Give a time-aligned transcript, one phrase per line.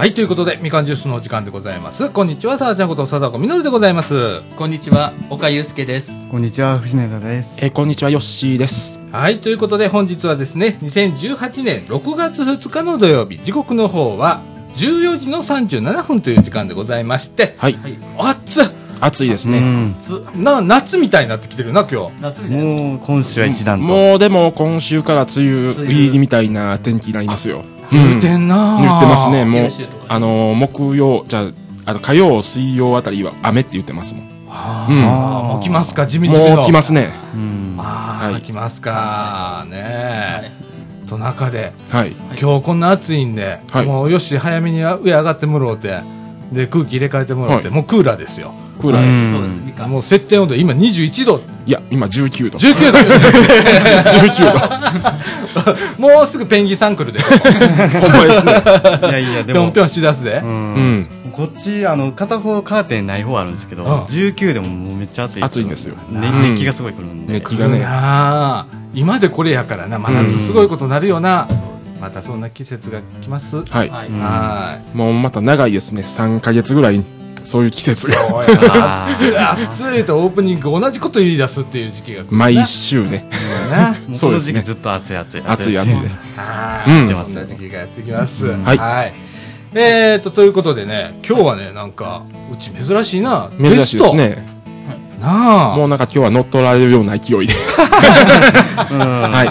[0.00, 2.08] はい、ということで、みかんジュースのお時間でございます。
[2.08, 4.40] こんにちは、さあちゃんこと貞子みのるでございます。
[4.56, 6.26] こんにちは、岡祐介です。
[6.30, 7.58] こんにちは、藤永です。
[7.60, 8.98] えーこんにちは、ヨッシーです。
[9.12, 14.40] はい、ということで、本日はですね、2018年6月2日の土曜日、時刻の方は、
[14.76, 17.74] 14時の37分という時間でございまして、はい。
[17.74, 17.98] はい。
[18.16, 18.70] 暑っ
[19.02, 19.58] 暑いですね。
[19.58, 19.96] うん。
[20.00, 22.22] つ、な、夏みたいになってきてるな、今日。
[22.22, 22.64] 夏みたいな。
[22.64, 23.84] もう今週は一段と。
[23.84, 27.64] もうでも今週から梅雨入りみたいな天気になりますよ。
[27.92, 29.44] 言うてんな言ってますね。
[29.44, 29.70] もう
[30.08, 31.50] あのー、木曜、じゃあ、
[31.86, 34.30] あの、火曜、水曜あたりは雨って言ってますもん。
[34.48, 36.56] あうんーもう来ますか、地味地味の。
[36.56, 37.10] もう来ますね。
[37.34, 37.76] うん。
[37.78, 39.64] ああ、はい来ますか。
[39.70, 40.52] ねえ。
[41.08, 42.12] と中で、はい。
[42.40, 46.00] 今日こんな暑いんで、はいもうよし、早めに上上がってもろうて、
[46.52, 48.52] で、空気入れ替えてもろうて、はいもうクーラーですよ。
[48.80, 49.16] クーラーです。
[49.16, 49.88] うんそうです。
[49.88, 52.58] もう設定温度、今21度、いや、今19度。
[52.58, 54.60] 19度19度。
[56.02, 58.62] もうすぐペンギンさん来るで、ほんまですね。
[59.02, 60.44] いやいや、でもぴょんぴ、ょんしだすでう。。
[60.44, 61.08] うんん。
[61.30, 65.44] こっち、あの、片方カーテンない方あるんですけど、うん19でももうめっちゃ暑い。
[65.44, 65.94] 暑いんですよ。
[66.10, 67.34] 熱気がすごい来るんで。
[67.34, 67.78] 熱気がね。
[67.78, 71.46] なあ今でこれやからな、真夏すごいことなるよな。
[72.00, 73.58] またそんな季節が来ます。
[73.58, 73.88] ははい。
[73.90, 74.96] はい。
[74.96, 76.02] もうまた長いですね。
[76.02, 77.04] 3ヶ月ぐらい、
[77.42, 79.06] そういう季節が。
[79.08, 82.24] 暑いとオープニング同じこと言い出すっていう時期が。
[82.30, 83.28] 毎週ね。
[83.70, 83.92] な。
[84.06, 85.42] もうこの時期ずっと暑い暑い。
[85.46, 85.96] 暑い暑いで。
[86.36, 88.46] はい、うんそんな時期がやってきます。
[88.46, 89.30] はい
[89.72, 93.50] えーと、ということでね、今日はね、なんか、うち珍しいな。
[93.56, 94.60] 珍しいですゲね。
[95.20, 95.76] なあ。
[95.76, 97.54] もうなんか今日は乗っ取られるような勢いで。
[98.90, 98.98] うん。
[98.98, 99.44] は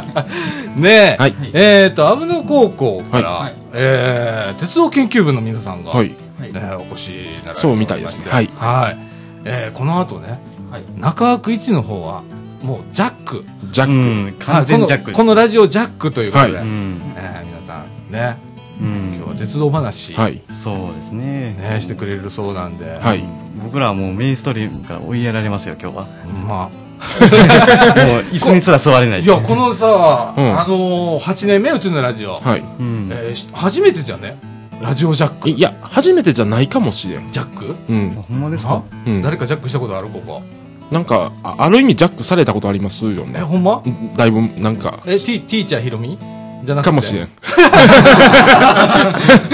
[0.76, 0.80] い。
[0.80, 6.16] ねえ、はいえーと、阿武野高校から、はいえー鉄道研究部の皆さんが、はい。
[6.40, 6.54] はい。
[6.54, 8.98] ねお越しになられてそうみたいですねはいはい。
[9.46, 10.40] えーこの後ね、
[10.72, 10.84] はい。
[10.98, 12.24] 中枠1の方は、
[12.62, 13.46] もうジャック。
[13.72, 13.94] ジャック。
[14.08, 14.34] うん。
[14.40, 14.94] 完全ジャック。
[14.94, 17.02] はいこのこのラジオジャックということで、はうん。
[17.16, 18.38] えー皆さんね、
[18.82, 19.14] うん。
[19.16, 20.42] 今日は鉄道話、はい。
[20.52, 21.54] そうですね。
[21.54, 23.24] ね、してくれるそうなんで、はい。
[23.64, 26.08] 僕らはもうメインストリームから追いやられますよ、今日は。
[26.48, 26.90] まあ、
[28.06, 32.60] もう椅子にすら座れないいや、このさ、うんあのー、8年目うちのラジオ、はい。
[32.60, 33.10] うん。
[33.12, 34.38] えーし初めてじゃね
[34.82, 35.50] ラジオジャック。
[35.50, 37.32] いや、初めてじゃないかもしれん。
[37.32, 37.76] ジャック？
[37.90, 38.10] うん。
[38.12, 38.84] ほんまですあか？
[39.06, 39.22] うん。
[39.22, 40.08] 誰かジャックしたことある？
[40.10, 40.42] ここ。
[40.90, 43.40] なんか、あある意味ジャックされたことありますよえ、ね。
[43.42, 43.84] ほんま？
[44.16, 46.18] だいぶ、なんか、え、ティティーチャーヒロミ？
[46.64, 47.28] じゃなくてかもしれん。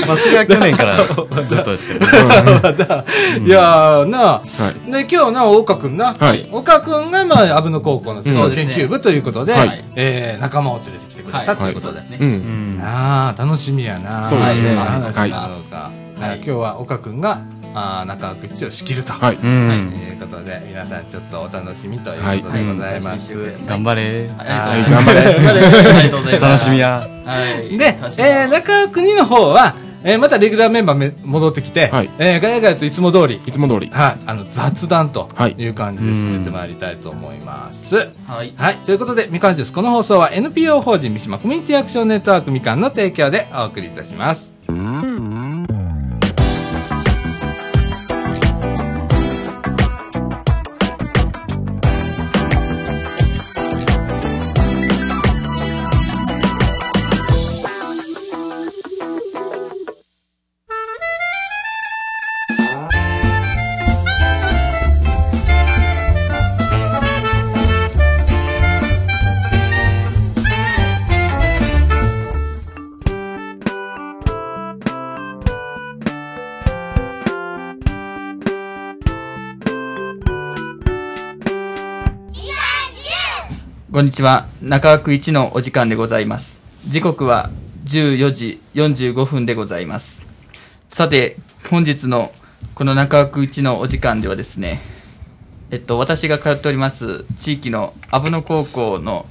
[0.07, 2.05] まあ、それは去年からずっとですけど。
[2.05, 4.43] いやーなあ、は
[4.87, 4.91] い。
[4.91, 6.15] で、今日な、岡くんな。
[6.17, 8.33] はい岡くんが、まあ、阿武野高校の研
[8.69, 12.17] 究部ということで、はいえー仲間を連れてきてくれたはいということですね。
[12.19, 12.23] う。
[12.25, 12.81] うんん。
[12.83, 14.23] ああ、楽しみやな。
[14.23, 17.39] そうですねはい今日は岡くんが、
[17.75, 19.13] あー中枠一を仕切ると。
[19.13, 19.35] はい。
[19.35, 19.67] うん。
[19.67, 23.37] はいということで、皆さんちょっとお楽しみということでございます。
[23.37, 24.29] はい頑張れ。
[24.37, 25.89] あり頑張れがとうございます。
[25.89, 26.41] ありがとうございます。
[26.41, 26.79] 楽しみ。
[26.79, 27.07] や。
[27.25, 27.77] はい。
[27.77, 33.89] で、えー、中尾国の方は、えー、またレギュラーメンバーめ戻ってきて、はいえー、ガヤガヤといつも通り、いつも通り。
[33.89, 37.95] はい、あの、雑談とはいいう感じで進めてまいりたいと思います。
[38.27, 38.53] はい。
[38.55, 38.75] はい。
[38.85, 44.53] ということで、みかんジュース、この放送は NPO 法人三島コミュニティアクションネットワークみかんの提供でお送りいたします。
[83.95, 84.47] こんにちは。
[84.61, 86.59] 中枠一のお時間でございます。
[86.85, 87.49] 時刻は
[87.85, 90.25] 14時45分でございます。
[90.89, 91.37] さて、
[91.69, 92.33] 本日の
[92.73, 94.81] この中枠一のお時間ではですね、
[95.71, 99.27] えっと、私が通っております地域の阿武野高校の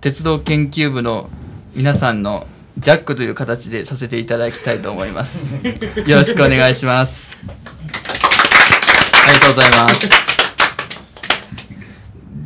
[0.00, 1.28] 鉄道研究部の
[1.74, 2.46] 皆さんの
[2.78, 5.58] ジャックという形でさせていただきたいと思います。
[6.06, 7.36] よろしくお願いします。
[7.46, 10.47] ありがとうございます。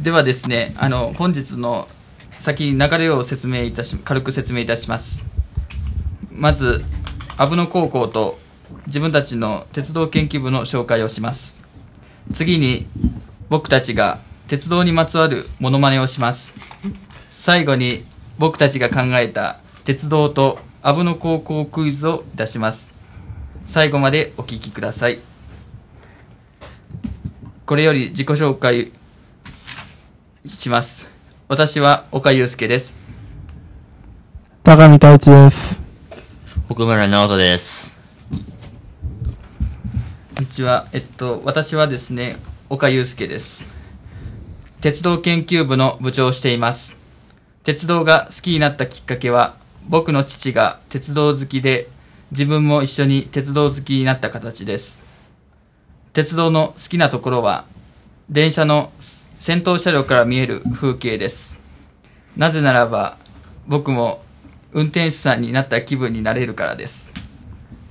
[0.02, 1.86] ではですね、あの、本日の
[2.40, 5.24] 先に流れを説明いたし、軽く説明いたします。
[6.32, 6.84] まず、
[7.36, 8.36] 阿武野高校と
[8.86, 11.62] 自分たちの鉄道研究部の紹介をします。
[12.32, 12.88] 次に、
[13.48, 14.18] 僕たちが
[14.48, 16.52] 鉄道にまつわるモノマネをします。
[17.28, 18.04] 最後に、
[18.38, 22.92] 僕たちが考えた鉄道と阿武野高校クイズをいたします。
[23.66, 25.20] 最後までお聞きください。
[27.66, 28.90] これより自己紹介
[30.46, 31.08] します。
[31.48, 33.02] 私は岡祐介です。
[34.64, 35.80] 高見太一です。
[36.68, 37.82] 奥村直人です。
[40.52, 40.86] ちは。
[40.92, 42.36] えっと、私はですね、
[42.68, 43.64] 岡祐介です。
[44.82, 46.98] 鉄道研究部の部長をしています。
[47.64, 49.56] 鉄道が好きになったきっかけは、
[49.88, 51.88] 僕の父が鉄道好きで、
[52.30, 55.02] 自分も一緒に鉄道好きになった形です。
[56.12, 57.64] 鉄道の好きなところは、
[58.28, 58.92] 電車の
[59.42, 61.60] 先頭車両から見える風景です。
[62.36, 63.16] なぜならば、
[63.66, 64.22] 僕も
[64.70, 67.12] 運転手さんになった気分になれるからです。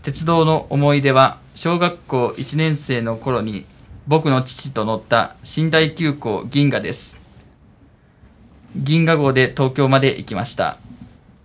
[0.01, 3.65] 鉄道の思い出は、小学校1年生の頃に、
[4.07, 7.19] 僕の父と乗った寝台急行銀河です。
[8.77, 10.77] 銀河号で東京まで行きました。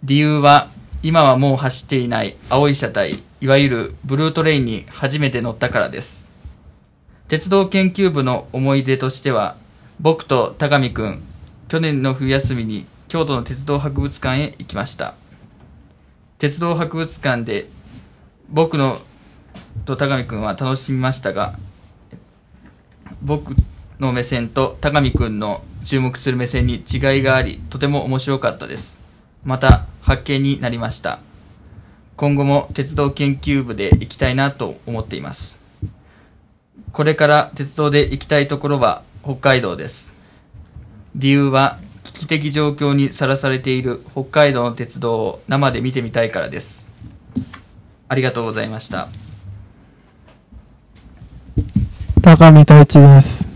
[0.05, 0.70] 理由は、
[1.02, 6.31] 今はもう走っていない青い車体、いわゆるブルートレインに初めて乗ったからです。
[7.26, 9.56] 鉄道研究部の思い出としては、
[9.99, 11.23] 僕と高見くん、
[11.69, 15.15] 去年の冬休みに京都の鉄道博物館へ行きました。
[16.39, 17.69] 鉄道博物館で
[18.51, 19.01] 僕の
[19.87, 21.59] と高見くんは楽しみましたが、
[23.23, 23.55] 僕
[23.99, 29.01] の目線と高見くんの注目する目線に違いがあり、とても面白かったです。
[29.45, 31.21] また、発見になりました。
[32.17, 35.59] 今後も鉄道研究部で行きたいなと思っています。
[36.93, 40.14] これから鉄道で行きたいところは北海道です。
[41.17, 46.93] 理由は危機的状況にさらされている北海道の鉄道を生で見てみたいからです。
[48.06, 49.08] ありがとうございました。
[52.23, 53.49] 高見太一です。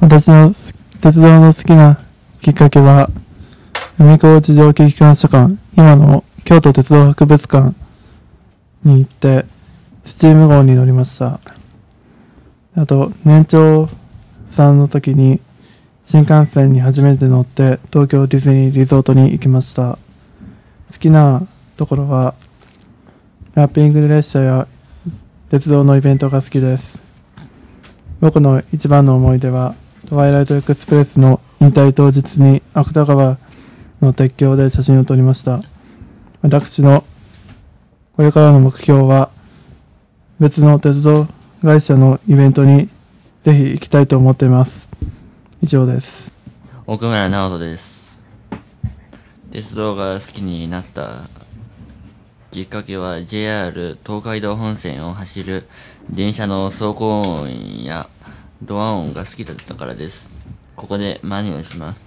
[0.00, 0.52] 私の
[1.00, 2.00] 鉄道の好きな
[2.42, 3.08] きっかけは、
[4.00, 7.72] 海高地上機機関車館、今の京都鉄道博物館
[8.82, 9.46] に行って、
[10.04, 11.38] スチーム号に乗りました。
[12.74, 13.88] あと、年長
[14.56, 15.38] さんの時に、
[16.06, 19.98] 新幹線に初めて乗って、東京ディズニーリゾートに行きました。
[20.90, 22.34] 好きなところは、
[23.54, 24.66] ラッピング列車や
[25.50, 27.02] 鉄道のイベントが好きです。
[28.20, 29.74] 僕の一番の思い出は、
[30.08, 33.36] トワイライトエクスプレスの引退当日に芥川
[34.00, 35.60] の鉄橋で写真を撮りました。
[36.40, 37.04] 私の
[38.16, 39.28] これからの目標は、
[40.40, 41.26] 別の鉄道
[41.62, 42.88] 会社のイベントに
[43.46, 44.88] ぜひ行きたいと思っています。
[45.62, 46.32] 以上です。
[46.84, 48.18] 奥村直人です。
[49.52, 51.28] 鉄道が好きになった
[52.50, 55.68] きっかけは JR 東海道本線を走る
[56.10, 58.08] 電車の走行音や
[58.62, 60.28] ドア音が好きだったからです。
[60.74, 62.00] ここで真似をします。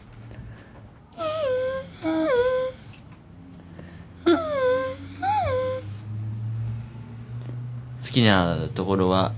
[4.25, 4.35] 好
[8.11, 9.31] きなところは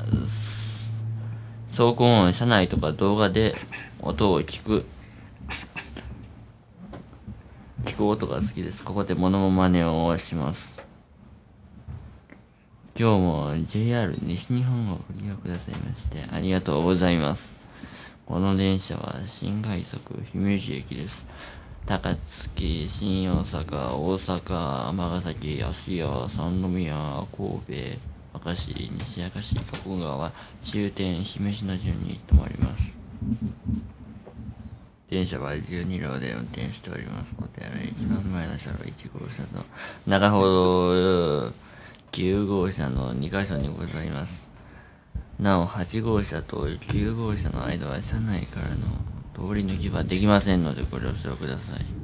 [1.82, 3.56] 走行音、車内とか動画で
[4.02, 4.86] 音を聞く
[7.86, 8.84] 聞く音が好きです。
[8.84, 10.80] ここでモノマネをします。
[12.96, 17.50] 今日も JR 西日本をご利用くださいましてありがとうございます。
[18.28, 21.26] この電車は新快速姫路駅です。
[21.88, 27.60] 高槻、新大阪、大阪、尼崎、芦屋、三宮、神
[27.96, 30.32] 戸、明石、西明石、加古川、
[30.64, 32.94] 中天、姫路の順に止まります。
[35.10, 37.36] 電車は12両で運転しております。
[37.38, 39.66] お手洗い一番前の車両1号車と
[40.08, 41.54] 中ほど
[42.14, 44.50] 9号車の2箇所にございます。
[45.38, 48.76] なお8号車と9号車の間は車内からの
[49.50, 52.01] 通り抜きはできませんのでご了承ください。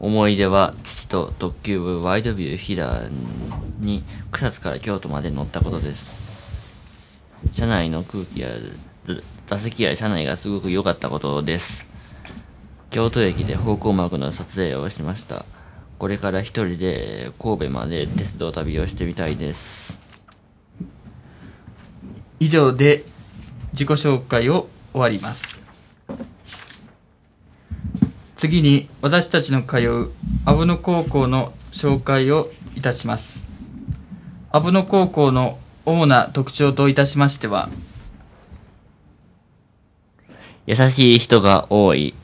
[0.00, 3.10] 思い出は父と特急部ワイドビュー飛騨
[3.80, 6.04] に草津から京都まで乗ったことです。
[7.52, 8.48] 車内の空気や
[9.46, 11.86] 座席や車内がすごく良かったことです。
[12.90, 15.44] 京都駅で方向幕の撮影をしました。
[15.98, 19.98] これから一人で神戸まで鉄道旅をしてみたいです。
[22.38, 23.04] 以上で
[23.72, 25.67] 自己紹介を終わります。
[28.38, 30.10] 次に私たちの通う
[30.44, 33.48] 阿武野高校の紹介をいたします。
[34.52, 37.68] 阿武野高校の主な特徴といたしましては、
[40.66, 42.14] 優しい人が多い。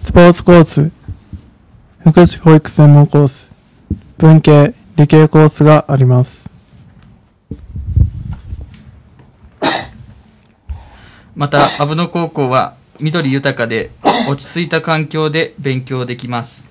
[0.00, 0.92] スポーツコース、
[2.00, 3.50] 福祉保育専門コース、
[4.18, 6.53] 文系、理系コースがあります。
[11.36, 13.90] また阿武野高校は緑豊かで
[14.28, 16.70] 落ち着いた環境で勉強できます。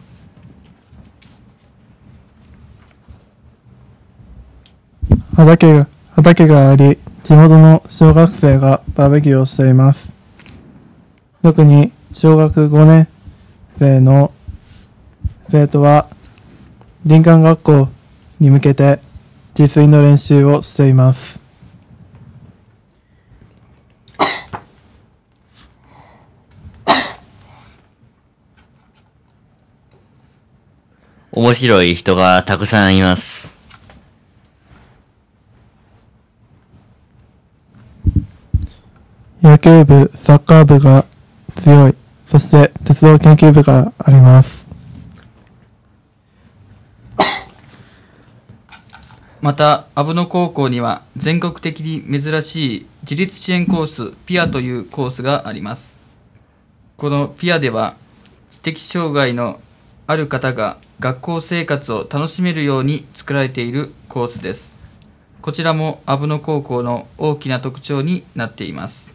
[5.36, 10.14] 畑が、畑があり、地元の小学生がバーベキューをしています。
[11.42, 13.08] 特に小学5年
[13.78, 14.32] 生の
[15.50, 16.08] 生徒は
[17.06, 17.90] 林間学校
[18.40, 19.00] に向けて
[19.60, 21.43] 自炊の練習をしています。
[31.36, 33.52] 面白い人がたくさんいます。
[39.42, 41.06] 野球部、サッカー部が
[41.56, 41.96] 強い。
[42.28, 44.64] そして鉄道研究部があります。
[49.42, 55.98] また、阿武野高校には全国的に珍しい自立支援コース、ピアというコースがあります。
[56.96, 57.96] このピアでは、
[58.52, 59.60] 知的障害の
[60.06, 64.76] ある方が学校生活を楽しめるように作られているコースです。
[65.42, 69.14] こちらも阿武野高校の大きな特徴になっています。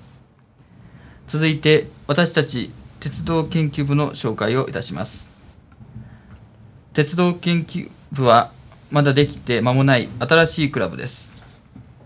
[1.26, 5.30] 続いて、私たち鉄道研究部の紹介をいたします。
[6.95, 8.50] 鉄道研究部は
[8.90, 11.30] まだできて間もない新しいクラブです。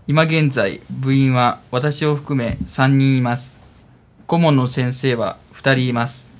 [0.07, 3.59] 今現在、部員は私を含め3人います。
[4.27, 6.32] 顧問の先生は2人います。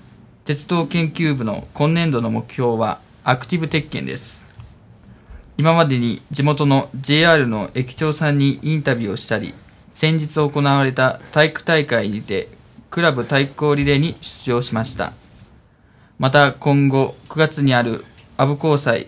[0.45, 4.45] 鉄道研究部の今年度の目標はアクティブ鉄拳です。
[5.57, 9.53] 今までに地元の JR の駅長さんにインタビューをしたり、
[9.93, 12.49] 先日行われた体育大会にて
[12.89, 15.13] クラブ対抗リレーに出場しました。
[16.19, 18.03] また今後9月にある
[18.35, 19.07] 阿武高祭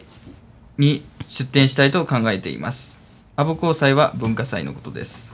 [0.77, 2.98] に出展したいと考えています。
[3.36, 5.34] 阿武高祭は文化祭のことです。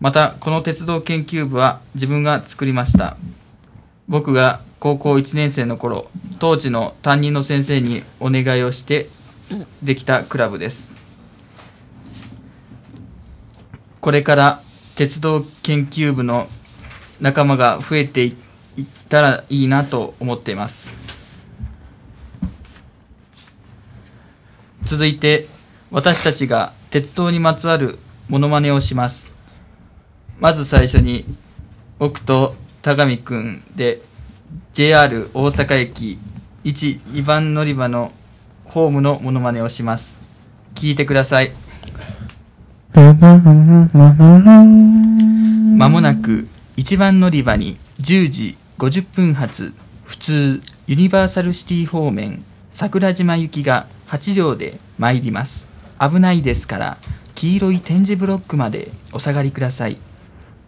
[0.00, 3.18] また、この鉄道研究部は自分が作りました。
[4.12, 9.06] 僕が高校1年生の頃、当時の担任の先生にお願いをして
[9.82, 10.92] できたクラブです。
[14.02, 14.62] これから
[14.96, 16.46] 鉄道研究部の
[17.22, 18.36] 仲間が増えてい
[18.82, 20.94] ったらいいなと思っています。
[24.82, 25.48] 続いて、
[25.90, 29.32] 私たちが鉄道にまつわるモノマネをします。
[30.38, 31.24] まず最初に、
[31.98, 34.02] 僕と田上くんで
[34.72, 36.18] JR 大阪駅
[36.64, 38.10] 1、2番乗り場の
[38.64, 40.18] ホームのモノマネをします。
[40.74, 41.52] 聞いてください。
[45.76, 49.74] まもなく1番乗り場に10時50分発
[50.04, 55.68] 普通ユニバーサルシティ方面桜島行きが8両で参ります
[56.00, 56.98] 危ないですから
[57.34, 59.98] 黄色い点字ブロックまでお下がりください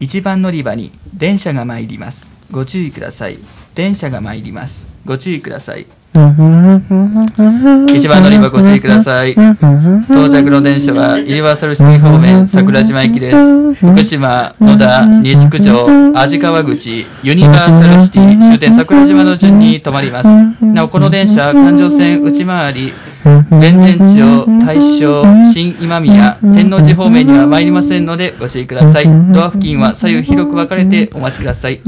[0.00, 2.32] 1番乗り場に電車が参ります。
[2.50, 3.38] ご注意ください。
[3.74, 4.86] 電車が参ります。
[5.04, 5.86] ご注意ください。
[6.14, 9.32] 1番乗り場ご注意ください。
[9.32, 13.74] 到着の電車はユニバーサルシティ方面桜島駅です。
[13.74, 20.28] 福島、野田、西九条、味川口、ユニバーサルシティ終点桜島の順に停まります。
[20.64, 22.92] なお、この電車、環状線内回り、
[23.24, 29.04] 弁天町、大正、新今宮、天王寺方面には参りませんのでご注意ください。
[29.32, 31.80] ドア付近は左右広く分かれてお待ちください。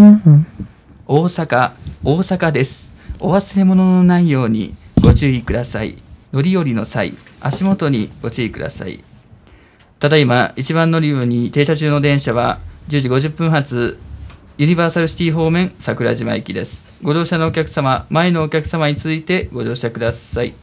[1.07, 2.95] 大阪、大阪です。
[3.19, 5.97] お忘れ物のないようにご注意ください。
[6.33, 9.01] 乗り降りの際、足元にご注意ください。
[10.01, 13.99] ただいま、一番乗り場に停車中の電車は、10時50分発、
[14.57, 16.91] ユニバーサルシティ方面桜島駅です。
[17.03, 20.55] ご乗車のお客様、前のお客様に続いてご乗車ください。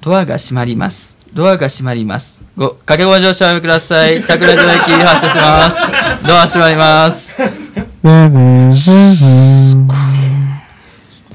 [0.00, 1.18] ドアが閉まります。
[1.32, 2.42] ドアが閉まります。
[2.56, 4.22] ご、掛けご乗車おやめください。
[4.22, 5.92] 桜島駅発車します。
[6.26, 7.34] ドア閉まります。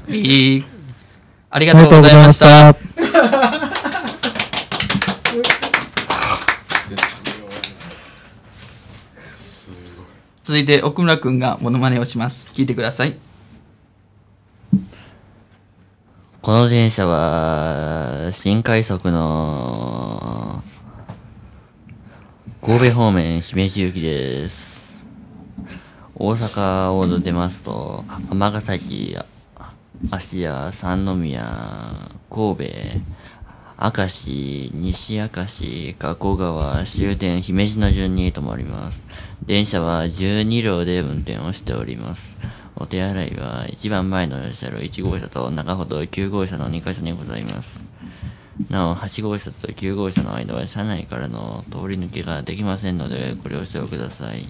[0.08, 0.64] いい。
[1.50, 2.38] ありがとうございまし。
[2.38, 2.87] た。
[10.48, 12.48] 続いて奥村くんがモノマネをします。
[12.54, 13.14] 聞いてください。
[16.40, 20.62] この電車は、新快速の、
[22.62, 24.94] 神戸方面姫路行きです。
[26.14, 29.18] 大阪を出ますと、尼崎、
[30.10, 32.64] 芦屋、三宮、神戸、
[34.00, 39.07] 明石、西明石、加古川、終点姫路の順に停まります。
[39.46, 42.36] 電車は12両で運転をしております。
[42.76, 47.80] お手洗いは一番前の車両1号車と中ほど9号車の2カ所にございます。
[48.70, 54.46] なお、8号車と9号車の間は車内からの通り抜けができませんのでご了承ください。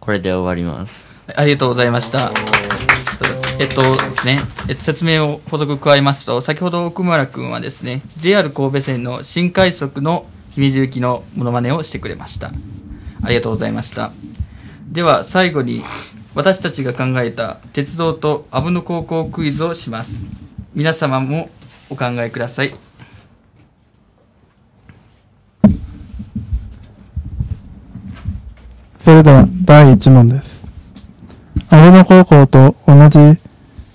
[0.00, 1.06] これで終わります。
[1.36, 2.32] ありがとうございました。
[3.22, 4.38] そうですえっとですね、
[4.70, 12.50] えっと、説明を補足加えますと、先ほど奥村君はですね、JR 神戸線の新快速の姫路行きのモノマネをしてくれました。
[13.22, 14.12] ありがとうございました。
[14.88, 15.82] では、最後に、
[16.34, 20.24] 私たちが考えた鉄道とアブノ高校クイズをします。
[20.74, 21.50] 皆様も
[21.90, 22.72] お考えください。
[28.96, 30.59] それでは第1問です。
[31.72, 33.40] 阿部野高校と同じ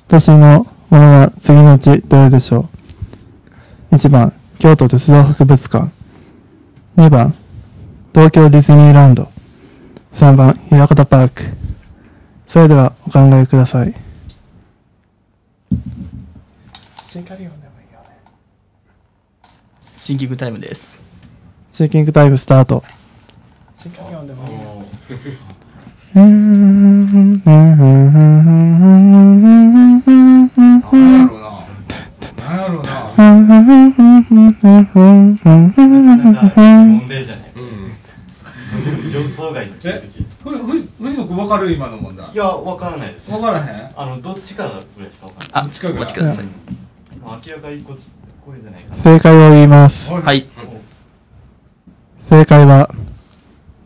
[0.08, 2.70] 年のものは次のうちどれでしょ
[3.92, 5.92] う ?1 番、京都鉄道博物館。
[6.96, 7.36] 2番、
[8.14, 9.30] 東京ディズニーランド。
[10.14, 11.44] 3番、平方パーク。
[12.48, 13.94] それではお考えください。
[17.06, 18.06] シンカリオンでもいいよね。
[19.98, 21.02] シンキングタイムです。
[21.74, 22.86] シンキングタイムスタート。
[23.78, 24.86] シンカリオンでもいいよ。
[41.76, 42.34] 今の問題。
[42.34, 46.46] やわからないですわからへんあのどっちかぐらいしかわからないあ、どっちかぐらいお待ちください。
[46.46, 48.12] 明らかにこっち
[48.46, 50.12] これじゃないかな正解を言います。
[50.12, 50.46] はい。
[52.30, 52.90] 正解は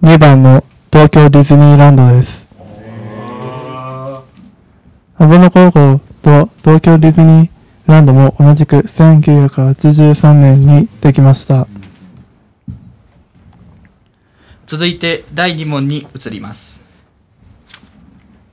[0.04, 2.48] 2番の東京ディズニーランドです。
[5.20, 7.50] 阿部野高校と東京ディズニー
[7.86, 11.68] ランドも同じく1983年にできました。
[14.66, 16.82] 続いて第2問に移ります。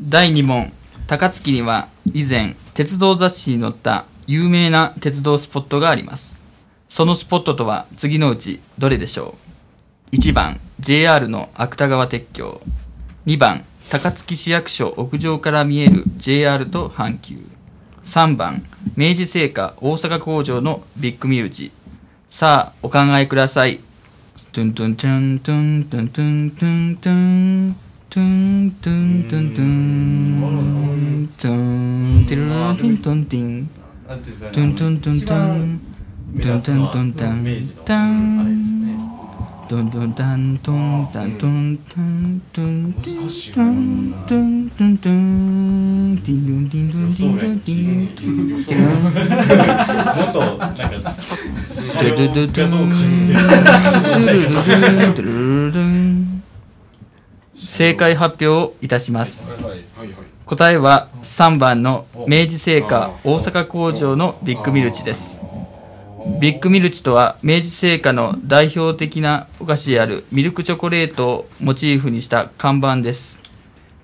[0.02, 0.72] 第2問。
[1.06, 6.44] 高槻には以前鉄道雑誌に載った有名な鉄道スポットがあります。
[6.90, 9.36] そのスポットとは次のうちどれでしょ
[10.12, 12.60] う ?1 番 JR の芥川鉄橋。
[13.24, 17.38] 2番高槻市役所屋上から見える JR と阪急。
[18.04, 18.62] 3番
[18.94, 21.72] 明治製菓大阪工場のビッグミルジ。
[22.28, 23.80] さあお考えください。
[24.52, 27.12] トゥントゥントゥントゥントゥントゥントゥントゥ
[27.72, 27.76] ン
[28.10, 33.70] トゥントゥントゥントゥントゥンティルルティントンティン
[34.08, 35.80] なんていうんですかねトゥントゥントゥントゥン
[36.40, 39.15] トゥントゥントゥントゥンタンあれですねトントンタントンタントン
[39.68, 49.10] タントントントントントントンティンドンティンドンティンドンティンティンティンも
[50.22, 56.42] っとなんかドゥドゥドゥドゥンドゥルルルルンドゥルルルン
[57.56, 59.44] 正解発表をいたします。
[60.46, 65.40] 答えは3番の明治製菓大阪工場のビッグミルチです
[66.40, 73.40] ビッグミルチとは明治製菓の代表的なお菓子であるミルクチョコレートをモチーフにした看板です。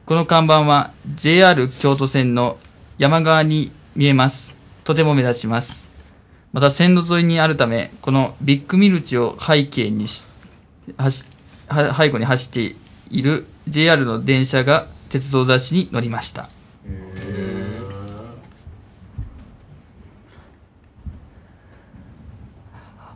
[0.07, 2.59] この看板は JR 京都線の
[2.97, 4.57] 山側に見えます。
[4.85, 5.89] とても目立ちます。
[6.53, 10.27] また線路沿いにあるためこのビッグミルチを背景にし
[10.97, 11.25] 走
[11.71, 12.77] 背後に走って
[13.11, 16.49] いる JR の電車が鉄道雑誌に載りました。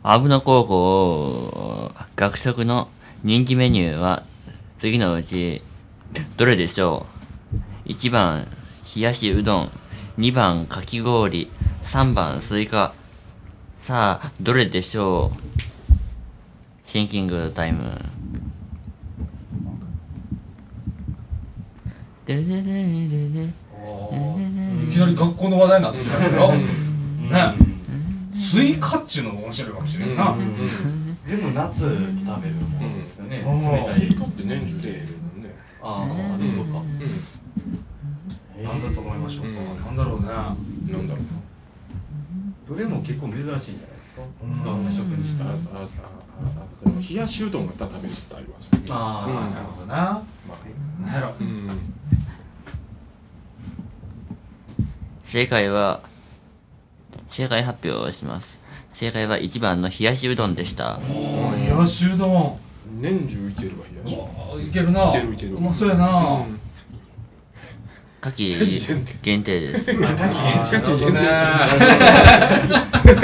[0.09, 2.87] アブノ高校学食の
[3.25, 4.23] 人気メニューは
[4.77, 5.61] 次のうち
[6.37, 7.05] どれでしょ
[7.85, 8.47] う ?1 番
[8.95, 9.71] 冷やしうどん
[10.17, 11.51] 2番かき氷
[11.83, 12.93] 3番スイカ
[13.81, 16.89] さあどれでしょう？
[16.89, 17.91] シンキングタイム
[22.25, 23.49] でででででい
[24.89, 26.53] きなり学校の話題になってきたけど。
[26.53, 27.76] ね。
[28.37, 30.35] スイカっちゅうのも面白いかもしれんな。
[31.27, 31.95] でも夏食べ
[32.49, 35.55] るものですよねうん冷たいスイカって年中出えへんもんね。
[35.81, 36.71] ああでもそうか
[38.63, 39.49] なんだと思いましょうか。
[39.85, 40.27] なんだろうね。
[40.27, 40.33] な
[40.99, 41.23] んだろう
[42.69, 44.21] どれも結構珍しいんじゃないですか？
[44.43, 45.51] うん学食にしたな。
[45.51, 45.87] あ、あ、あ、
[46.61, 48.85] あ、でも冷やしうどんがあったら食べるってありますよね。
[48.89, 49.95] あうんなるほどな。
[49.95, 50.21] ま
[51.05, 51.33] あ、なんやろ。
[51.39, 51.69] うん。
[55.23, 56.01] 正解は
[57.37, 58.57] 正解発表をします。
[58.95, 60.97] 正解は1番の冷やしうどんでした。
[60.97, 62.57] おー冷やしうどん。
[62.99, 64.13] 年中いけるわ、冷やし。
[64.15, 64.63] うどん。
[64.67, 65.09] いけるな。
[65.09, 66.07] いけるいけるうまそうやな。
[66.07, 66.59] うん
[68.19, 69.93] 夏季限定限定です。
[69.99, 71.19] なるほどね。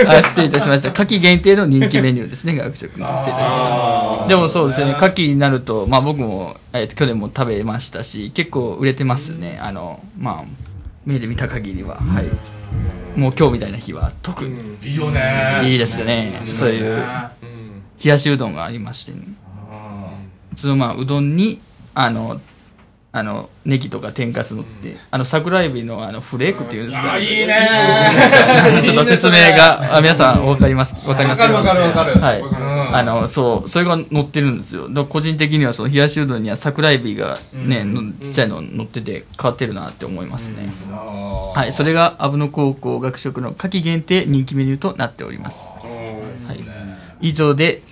[0.07, 0.91] あ失礼いたしました。
[0.91, 3.07] 夏季限定の人気メニューですね学食の。
[3.17, 4.27] していただきました。
[4.27, 9.57] でもそうですよね夏季になると、まあ、僕も、えーと去年も食べましたし結構売れてますね。
[9.59, 10.45] あのまあ
[11.03, 11.95] 目で見た限りは。
[11.95, 12.25] はい
[13.15, 14.87] もう今日みたいな日は特にうん。
[14.87, 15.61] いいよね。
[15.65, 17.03] いいですねそういううん。
[18.03, 19.19] 冷やしうどんがありまして、ね、
[20.51, 21.61] 普通のまあうどんに
[21.93, 22.41] あの
[23.15, 27.19] あのネギとか天かすのってあの桜エビのあのフレークっていうんですか？
[27.19, 27.69] いいね。
[28.83, 32.19] ちょっと説明があ皆さんわかりますわかりますわかるわかるわかる。
[32.19, 32.39] はい。
[32.41, 32.45] う
[32.91, 32.95] ん。
[32.95, 34.89] あのそうそれが乗ってるんですよ。
[35.05, 41.73] 個人的にはその冷やしうどんには桜エビがね、のちっちゃいの乗ってて変わってるなって思いますね、はい。
[41.73, 46.59] それが阿武野高校学食の夏季限定人気メニューとなっております、はい、
[47.21, 47.83] 以上で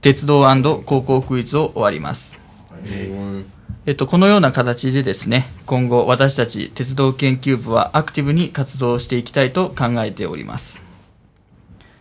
[0.00, 0.42] 鉄道
[0.86, 2.40] 高校クイズを終わります。
[2.86, 3.44] え
[3.86, 10.82] えっと、このような形でですね、今後私たち鉄道研究部はアクティブに活動していきたいと考えております。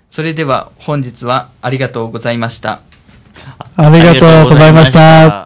[0.09, 2.81] それでは本日はありがとうございました。
[3.77, 5.44] ありがとうございました。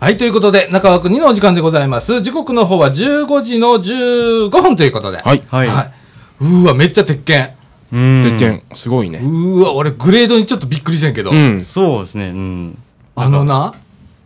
[0.00, 2.22] はい、ということで、中枠2のお時間でございます。
[2.22, 5.18] 時刻の方は15時の15分ということで。
[5.18, 5.42] はい。
[5.48, 5.66] はい。
[5.68, 5.92] はい。
[6.40, 7.50] うーわ、めっちゃ鉄拳。
[7.90, 9.18] うん鉄拳、すごいね。
[9.18, 11.32] うーわ、俺グレードにちょっとびっくりしてんけど。
[11.32, 11.64] うん。
[11.64, 12.28] そうですね。
[12.28, 12.78] うん。
[13.16, 13.74] あのな、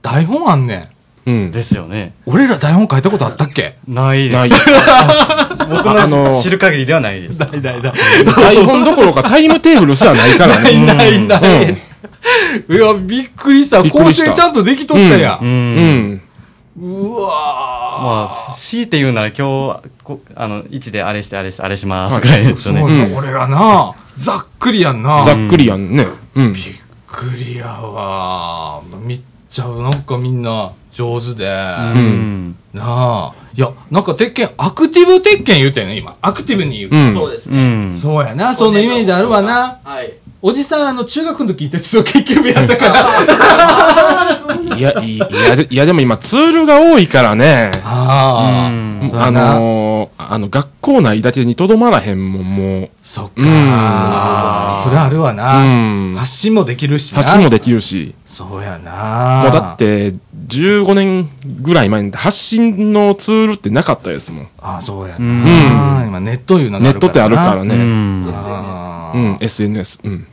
[0.02, 0.90] 台本あんね
[1.24, 1.30] ん。
[1.30, 1.52] うん。
[1.52, 2.12] ですよね。
[2.26, 3.76] 俺ら台本書いたことあったっけ？
[3.88, 4.34] ないです。
[4.36, 4.50] ない。
[5.70, 7.38] 僕のの知る限りではないです。
[7.38, 7.92] ないないない。
[8.36, 10.86] 台本どころかタイムテーブルすらないから ないね。
[10.94, 11.91] ないない。
[12.68, 13.82] うんいや、びっくりした。
[13.82, 15.38] 構成ちゃんとできとったや。
[15.40, 15.48] うん。
[15.48, 16.22] うんん。
[16.80, 17.28] うわ
[18.02, 22.54] まあ、強いて言うなら今日、こあの、1であれしてあれしてあれしますはいぐらいー。
[22.54, 22.80] ですよね。
[22.80, 25.22] そうやな、俺らな、ざっくりやんな。
[25.22, 26.06] ざっくりやんね。
[26.34, 26.52] うん。
[26.54, 26.64] びっ
[27.06, 28.80] くりやわ。
[29.04, 31.44] めっちゃ、なんかみんな上手で。
[31.44, 32.56] うなん。
[32.78, 33.32] あ。
[33.54, 36.16] いや、なんか鉄拳、アクティブ鉄拳言うてんね、今。
[36.22, 36.96] アクティブに言うて。
[36.96, 37.14] うん。
[37.14, 37.54] そうですう。
[37.54, 37.94] ん。
[37.96, 39.78] そうやな、そのイメージあるわな。
[39.84, 40.14] はい。
[40.44, 44.74] おじさん、あの、中学の時鉄道研究部やったから。
[44.76, 47.70] いや、いいや、でいやでも今ツールが多いからね。
[47.84, 48.68] ああ。
[48.68, 53.30] うんあのー、あの、学校内だけにとどまらへんもん、もそっか。
[53.36, 53.44] うん
[54.84, 55.34] それあるわう。
[55.34, 55.58] な。
[55.58, 56.16] うん。
[56.18, 57.18] 発信もできるしな。
[57.18, 58.12] 発信もできるし。
[58.26, 59.42] そうやな。
[59.44, 59.76] もうだっ。
[59.76, 60.12] て、
[60.48, 61.28] 15年
[61.60, 64.48] ぐらい前に発信のツールってなかったですもん。
[64.60, 66.02] ああ、そうやうな。
[66.02, 67.76] ん今ネットいうのがネットってあるからうね。
[67.76, 70.00] うん、SNS。
[70.02, 70.26] うん。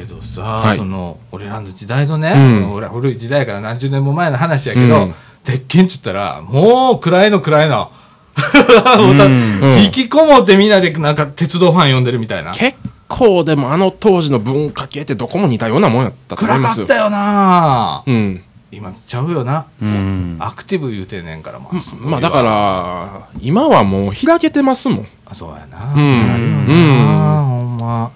[0.00, 2.38] だけどさ、はいその、俺らの時代のね、う
[2.70, 7.92] ん俺ら古い時代から何十年も前の話やけど、うん鉄拳っつったら、もう暗いの暗いの。
[8.36, 9.20] うん
[9.62, 12.50] うん引きこもってみんなでなんか鉄道ファン呼んでるみたいな。
[12.50, 17.04] 結構でもあの当時の文化系ってどこも似たようなもんやったと思いますよ暗かった。
[17.04, 18.42] よなうん。
[18.72, 19.66] 今ちゃうよな。
[19.80, 20.36] うん。
[20.40, 21.74] アクティブ言うてんねんから、まあ。
[22.10, 25.06] まあだか、ら、今はもう開けてますもん。
[25.24, 25.84] あそうやな。
[25.84, 28.10] うんそうなるよな、ほんま。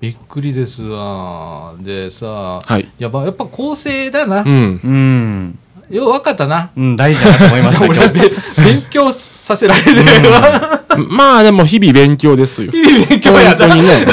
[0.00, 1.74] びっくりですわ。
[1.78, 2.88] でさ、はい。
[2.98, 4.40] やっぱ、やっぱ構成だな。
[4.40, 4.80] うん。
[4.82, 5.58] うん。
[5.90, 6.70] よう分かったな。
[6.74, 7.84] うん、大事だと思いました。
[7.88, 8.30] 俺はべ勉
[8.88, 10.80] 強させられてるわ。
[11.10, 12.70] まあでも日々勉強ですよ。
[12.72, 13.66] 日々勉強やな。
[13.66, 14.06] 本当にね。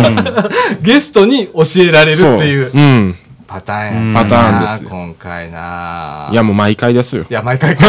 [0.80, 2.18] ゲストに教えられうん。
[2.18, 3.16] るっていううん。
[3.46, 6.28] パターンやうんなパターンですよ今回な。
[6.32, 7.24] いやもう毎回ですよ。
[7.28, 7.74] いや、毎回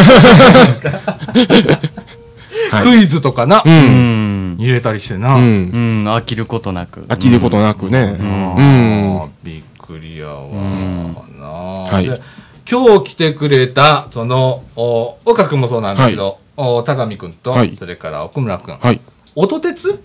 [2.72, 3.70] はいクイズとかな、う。
[3.70, 4.19] うんん。
[4.66, 5.36] 入れたりしてな。
[5.36, 5.44] うん。
[5.44, 7.02] うん、飽きることなく。
[7.04, 8.18] 飽きることなくね。
[8.20, 10.44] あうんーびっくりやわ。
[10.46, 12.22] んなはいで
[12.70, 18.78] 今日来てくれた、その、お岡君もそうなんだけど、お高見君と、はいそれから奥村君。
[18.78, 19.02] はい。
[19.36, 20.04] 音鉄？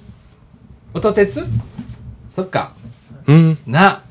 [0.95, 1.47] 音鉄？
[2.37, 2.73] そっか。
[3.27, 3.59] うん。
[3.67, 4.03] な。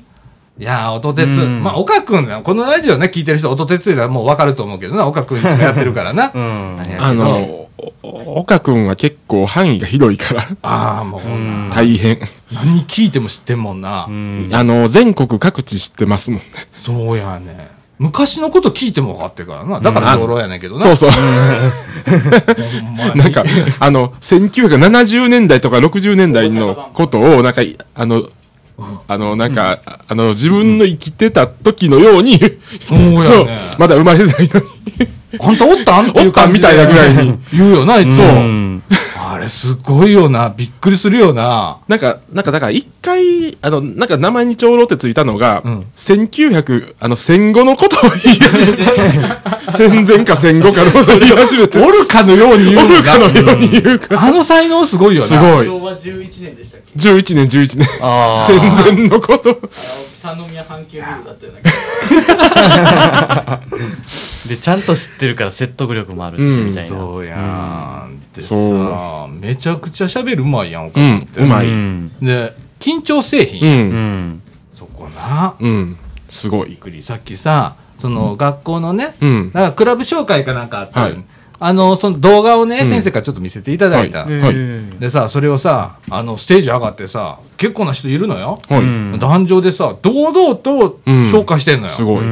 [0.56, 1.28] いやー、音鉄。
[1.28, 6.30] うんまあ、岡くんだこのラジオね、聞いてる人、音鉄いうのはもうわかると思うけどな、岡くんやってるからな。
[6.32, 6.80] うん。
[6.80, 7.68] あれやけどあの、
[8.02, 12.20] お岡くんは結構範囲が広いから、ああ、もう、ん大変。
[12.52, 14.06] 何聞いても知ってんもんな。
[14.08, 14.48] うん。
[14.52, 16.46] あの、全国各地知ってますもんね。
[16.74, 17.74] そうやね。
[17.98, 19.80] 昔のこと聞いても分かってるからな。
[19.80, 20.82] だから上郎やねんけどな。
[20.82, 21.10] そうそう。
[22.84, 23.44] ほんまになんか、
[23.80, 28.28] あの、1970年代とか60年代のことを、なんか、いあの、
[29.06, 32.38] あの、なんか、あの、自分の生きてた時のように。
[33.78, 34.66] まだ生まれてないのに、
[35.40, 36.10] あんたおったん？
[36.10, 37.38] っていう感じでおったんみたいなぐらいに。
[37.52, 38.32] 言うよな、いつそうも。
[38.32, 38.82] うん。
[39.26, 40.52] あれすごいよな。
[40.54, 41.78] びっくりするよな。
[41.88, 48.82] なんか、なんか、だから一回、あの、なんか名前に長老ってついたのが、うん1900、あの、戦後のことを言い始めて、
[49.72, 55.26] 戦前か戦後かのことを言い始めて、おるかのように言うおのるかのように言うから、あの才能すごいよな。
[55.26, 55.66] すごい。
[55.66, 57.88] 昭和11年でしたっけ？11年、11年。
[58.02, 58.58] あ戦
[58.96, 59.58] 前のこと。
[59.72, 63.60] 三宮阪急ビルだったような気が
[64.48, 67.02] で、ちゃんと知ってるから説得力もあるし、うんみたいな。
[67.02, 68.20] そうやん。
[68.34, 71.40] でさそ、めちゃくちゃ喋るうまいやん、おうん母さんって。
[71.40, 72.12] うまいうん。
[72.20, 73.66] で、緊張せえへんう。
[73.66, 73.76] やん。
[73.76, 74.42] うんん。
[74.74, 75.54] そこな。
[75.58, 75.96] うん。
[76.28, 76.70] すごい。
[76.70, 77.02] びっくり。
[77.02, 79.50] さっきさ、その学校のね、うん。
[79.54, 81.24] なんかクラブ紹介かなんかあったのはい
[81.60, 84.24] あの、その動画をね、うん先生からちょっと見せていただいた。
[84.24, 84.54] はいはい
[84.98, 88.58] でさ、それをさ、あの、ステージ上がってさ、結構な人いるのよ。
[88.68, 88.80] はい。
[88.82, 91.92] うん壇上でさ、堂々とうん紹介してんのよ。
[91.92, 92.24] すごい。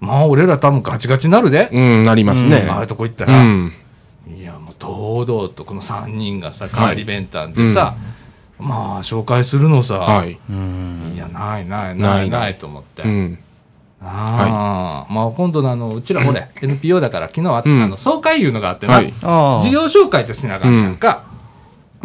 [0.00, 0.08] うん。
[0.08, 1.68] まあ、俺ら多分ガチガチになるで。
[1.72, 2.66] うん、なりますね。
[2.68, 3.42] ああいうとこ行ったうら。
[3.44, 3.72] ん。
[4.36, 7.94] いや、もう堂々とこの3人がさ、代わり弁当でさ、
[8.58, 10.38] まあ、紹介するのさ、はい。
[10.50, 11.12] うん。
[11.14, 13.02] いや、ないないなないいないないと思って。
[13.02, 13.38] うん。
[14.00, 19.62] ああ、まあ今度のあの、うちらほれ、 NPO だから昨日あった、うんあの、総会いうのがあってな、はいああ。
[19.62, 21.24] 事業紹介ってしなあかんやんか。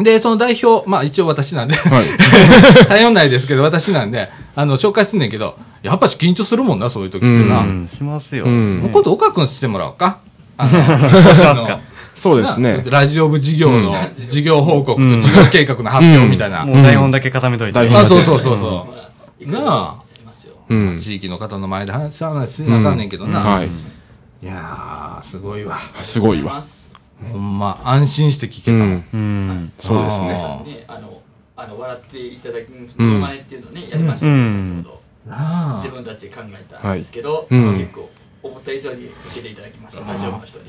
[0.00, 2.04] で、その代表、まあ一応私なんで、はい。
[2.88, 7.60] 頼んないですけど、私なんで、あの、紹介すんねんけど、やっぱし緊張するもんな、そういう時ってな。
[7.60, 8.44] うん、しますよ。
[8.46, 10.18] うんもう今度岡君してもらおうか。
[10.56, 11.80] あの、そうしますか？
[12.14, 12.90] そうですねな。
[13.00, 13.94] ラジオ部事業の、
[14.30, 16.64] 事業報告と事業計画の発表みたいな。
[16.64, 17.78] もう台本だけ固めといて。
[17.78, 18.86] あ、そうそうそうそ
[19.44, 19.50] う。
[19.50, 19.94] なあ、
[20.68, 21.00] うん。
[21.00, 23.40] 地域の方の前で話し話しなあかんねんけどな。
[23.40, 23.66] はい。
[23.66, 25.78] いやー、すごいわ。
[26.02, 26.62] すごいわ。
[27.32, 28.72] ほんま、安心して聞けた。
[28.72, 29.04] うん。
[29.12, 29.72] うん。
[29.78, 30.28] そうですね。
[30.28, 31.22] ね、あの、
[31.56, 35.04] あの、笑っていただく、名前っていうのをね、やりましたうんね、先ほど。
[35.82, 38.10] 自分たちで考えたんですけど、結構、
[38.42, 40.66] 思った以上に受けていただきました、ラジオの人に。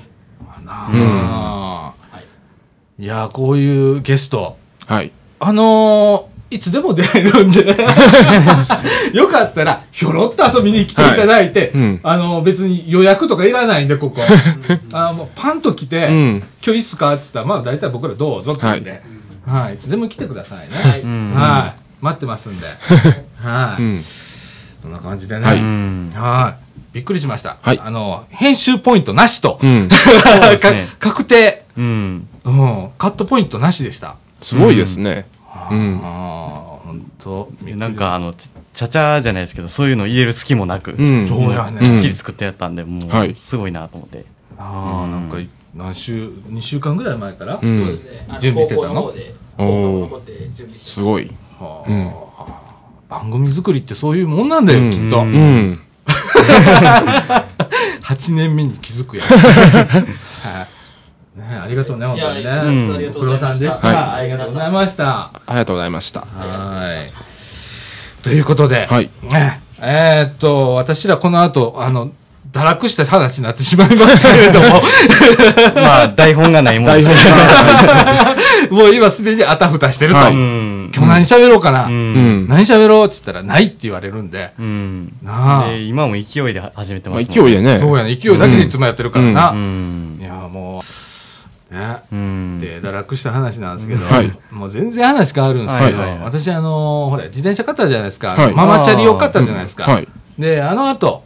[0.66, 3.04] なうんあはい。
[3.04, 4.58] いやー、こういうゲスト。
[4.88, 5.12] はい。
[5.40, 7.66] あのー、いつでも出れるんで、
[9.12, 14.22] よかったら、ひょろっと遊びに来ていただいて、はいうんあのー、別に予約とかいらないんで、ここ。
[14.94, 19.02] あもうパンと来て、うん今日いいっすかって言ったら、まあ大体僕らどうぞって言うんで、
[19.46, 21.34] はい、い、つでも来てくださいね。
[21.36, 21.82] はい。
[22.02, 22.66] 待ってますんで。
[23.44, 24.04] はい、うん。
[24.82, 25.46] そんな感じでね。
[26.16, 26.66] ははい。
[26.94, 27.58] びっくりしました。
[27.62, 29.60] はいあの、編集ポイントなしと。
[29.62, 29.90] うん。
[29.90, 29.90] ね
[30.62, 32.28] か確定、うん。
[32.46, 34.16] うん、カットポイントなしでした。
[34.40, 35.28] すごいですね。
[35.72, 36.00] うん。
[36.04, 37.50] ああ、本当。
[37.64, 41.28] なんかあの、ちちゃちゃじゃないですけど、そういうの入れる隙もなく、うん。
[41.28, 41.80] そうやね。
[41.90, 44.26] うんきっちり作ってやったんで、もう、はいすごいなと思って。
[44.58, 45.38] ああ、なんか、
[45.74, 47.60] 何週、2週間ぐらい前から、う。
[47.62, 48.26] そうんですね。
[48.30, 49.14] あの準備してたの
[50.70, 51.30] すごい。
[51.60, 52.26] はあうん
[53.08, 55.20] 番組作りってそういうもんなんだよ、うんきっと。
[55.20, 55.80] うん。
[58.04, 59.24] 8年目に気づくや。
[61.36, 62.50] ねありがとうね、本当にね。
[62.50, 63.88] うんありがとご苦労うございましたさんでした。
[63.88, 65.10] はいありがとうございました。
[65.12, 66.22] ありがとうございました。
[66.22, 68.24] はい。
[68.24, 72.12] ということで、はいねえーっと、私らこの後、あの、
[72.52, 74.82] 堕落した話になってしまいますけれども、
[75.76, 77.10] まあ、台本がないもんです。
[78.72, 80.20] もう今すでにあたふたしてると。
[80.22, 81.84] 今日何喋ろうかな。
[81.84, 84.52] 何喋ろうって言ったら、ないって言われるんで。
[84.58, 85.06] うん。
[85.22, 87.80] なあで、今も勢いで始めてます勢いでね。
[87.80, 88.16] そうやね。
[88.16, 89.50] 勢いだけでいつもやってるからな。
[89.50, 90.24] うんい。
[90.24, 91.05] や、もう、
[91.72, 91.98] ね。
[92.12, 92.60] うん。
[92.60, 98.30] で、堕落した話なんですけど、はいもう全然話変わるんですけど、はい私、あのーほら、自転車買ったじゃないですか。
[98.30, 99.84] はいママチャリを買ったじゃないですか。
[99.84, 100.08] はい。
[100.38, 101.24] で、あの後、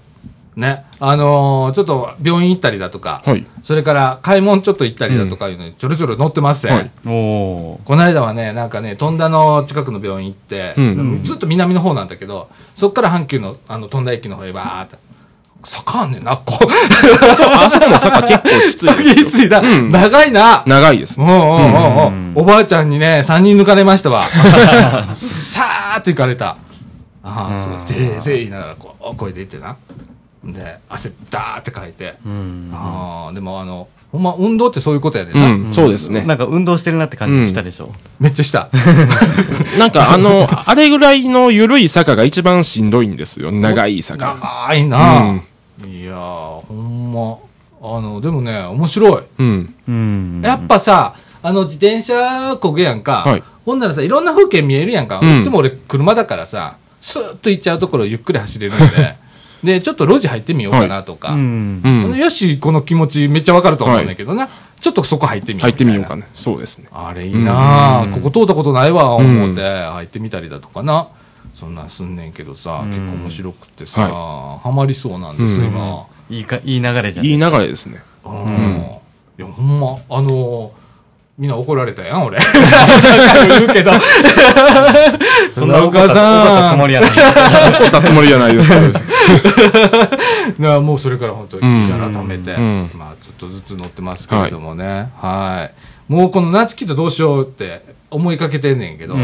[0.56, 3.46] ね、あのーちょっと病院行ったりだとか、はい。
[3.64, 6.74] それから買い物ちょっと行ったりだとかいうのにちょろちょろ乗ってますね。
[6.74, 6.92] はい。
[7.04, 14.98] この間はね、なんかね、富田の近くの病院行って、うんずっと南の方なんだけど、そっから阪急のあの富田駅の方へバーって、
[15.64, 16.72] 坂あんねんな、こう。
[17.36, 18.94] そう、あそこの坂結構きついですよ。
[19.26, 20.64] きついな、うん長いな。
[20.66, 21.28] 長いですうん。
[21.28, 24.24] うんうんうんうんおばあちゃんにね、3人抜かれましたわ。
[25.20, 26.56] さーっと行かれた。
[27.24, 29.76] ああ、そう、ぜいぜい言いながら、こう、声出てな。
[30.44, 32.16] で、汗ダーってかいて。
[32.26, 32.72] うん。
[32.74, 35.50] ああ、でもあの、ほんま運動ってそういうことやでうな。
[35.50, 36.22] ん、そうですね。
[36.22, 37.92] なんか運動してるなって感じしたでしょ？
[38.20, 38.70] めっちゃした。
[39.78, 43.52] なんかあの、あれぐらいの緩い坂が一番しんどいんですよ。
[43.52, 44.36] 長い坂。
[44.70, 45.36] 長いな、
[45.86, 47.38] いやー、ほんま。
[47.82, 49.24] あの、でもね、面白い。
[49.38, 49.76] うん。
[49.88, 50.42] うん。
[50.44, 53.24] やっぱさ、あの、自転車こぐやんか。
[53.26, 55.20] はいほんならさ、いろんな風景見えるやんか。
[55.22, 59.16] うんいつも俺、車だからさ、スーッと行っちゃうところをゆっくり走れるんで、
[59.64, 61.34] で、ちょっと路地入ってみようかなとか。
[61.34, 62.16] うん。
[62.18, 64.50] よし、この気持ちめっちゃわかると思うんだけどな。
[64.82, 66.22] ちょっとそこ入ってみよう入ってみようかな。
[66.22, 66.26] な。
[66.34, 66.86] そうですね。
[66.92, 71.08] あれいいなここ通ったことないわ、思って、入ってみたりだとかな。
[71.60, 74.08] そんなんすんねんけどさ、うん結構面白くってさ、
[74.64, 76.06] ハマりそうなんです、うん今。
[76.30, 77.26] いいか、いい流れじゃん。
[77.26, 78.02] いい流れですね。
[78.26, 78.86] うん。
[79.38, 80.80] いや、ほんま、あのー
[81.40, 82.38] みんな怒られたやん、俺。
[83.48, 83.94] 言うけど。
[85.56, 87.10] そんな怒ったつもりやない。
[87.12, 88.70] 怒ったつもりじゃないです。
[90.60, 95.12] なあ もうそれから本当に改めて、うんまあちょっとずつ乗ってますけれどもね。
[95.22, 95.70] は
[96.10, 96.12] い。
[96.12, 99.16] もうこの夏来たらどうしようって思いかけてんねんけど、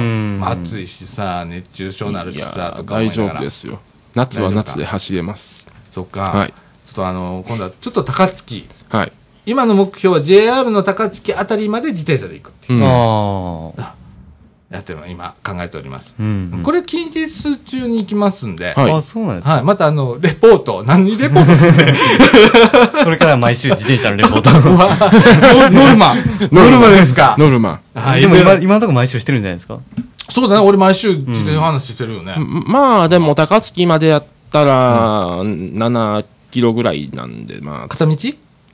[0.47, 3.79] 暑いしさ、熱中症なるしさ、とか思い大丈ながら夫ですよ。
[4.13, 5.67] 夏は夏で走れます。
[5.91, 6.21] そっか。
[6.21, 6.53] はい
[6.85, 8.67] ちょっとあの、今度はちょっと高槻。
[8.89, 9.11] はい。
[9.47, 12.79] 今の目標は JR の高槻あたりまで自転車で行くっていう。
[12.79, 13.95] うんああ。
[14.75, 16.15] やってるの今考えております。
[16.19, 16.61] うん。
[16.63, 17.29] これ近日
[17.65, 19.53] 中に行きますんで、はいあ、そうなんですか。
[19.55, 19.63] はい。
[19.63, 20.83] またあの、レポート。
[20.85, 21.95] 何レポートすんねん
[23.03, 24.51] これから毎週自転車のレポート。
[24.53, 24.59] ノ
[25.69, 26.15] ノルマ。
[26.51, 27.35] ノルマですか。
[27.37, 27.79] ノルマ。
[27.95, 28.21] はい。
[28.21, 29.79] でも今、今、今のところ毎週してるんじゃないですか？
[30.29, 30.61] そうだね。
[30.67, 32.35] 俺毎週自転車話してるよね。
[32.67, 38.15] まあ、でも、高槻までやったら、7キロぐらいなんで、まあ、片道？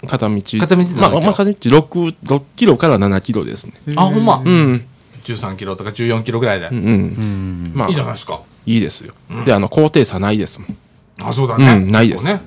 [0.08, 0.42] 片道。
[0.60, 3.74] 片道まあ、7キロまあ、片道6、6キロから7キロですね。
[3.98, 4.42] あ、ほんま。
[4.44, 4.86] うん。
[5.24, 6.74] 13キロとか14キロぐらいでう。
[6.74, 6.78] ん。
[6.78, 7.72] うん。
[7.74, 8.42] まあいい、じゃないですか。
[8.66, 9.14] いいですよ。
[9.46, 10.78] で、あの、高低差ないですもん。
[11.22, 11.66] あ、そうだね。
[11.74, 12.42] うんないですね。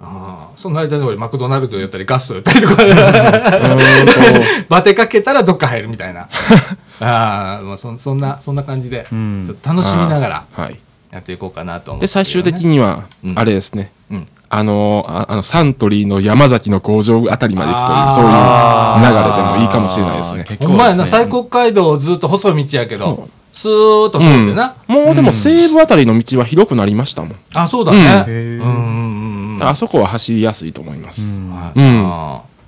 [0.00, 2.76] ああ、その間に俺マクドナルドやったりガストやったりとか、
[4.68, 6.28] バテかけたらどっか入るみたいな。
[7.00, 10.78] ああ、まあそそんな、そんな感じで、ちんょっと楽しみながらはい。
[11.10, 12.58] やっていこうかなと思って、で、最終的。
[12.64, 13.90] にはう、んあれですね。
[14.10, 14.28] うん。
[14.50, 20.44] あの、ああの、サントリーの山崎の工場あたりまで行くという、そういう流れでもいいかもしれないですね。
[20.48, 23.70] 結ほんまやな、最高街道ずっと細い道やけど、スー
[24.06, 24.76] ッと通ってな。
[24.86, 27.36] もうでも西部あたりの道は広くなりましたもん。
[27.54, 27.98] あ、そうだね。
[27.98, 29.68] へうーんうんうんうん。
[29.68, 31.40] あそこは走りやすいと思います。
[31.40, 32.02] はいうん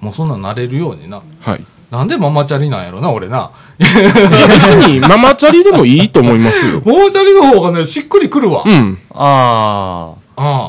[0.01, 1.21] もうそんなんなれるようにな。
[1.40, 1.64] はい。
[1.90, 3.51] なんでママチャリなんやろな、俺な。
[3.79, 3.87] 別
[4.88, 6.81] にママチャリでもいいと思いますよ。
[6.87, 8.62] ママチャリの方がね、しっくりくるわ。
[8.64, 8.99] うん。
[9.12, 10.64] あああ。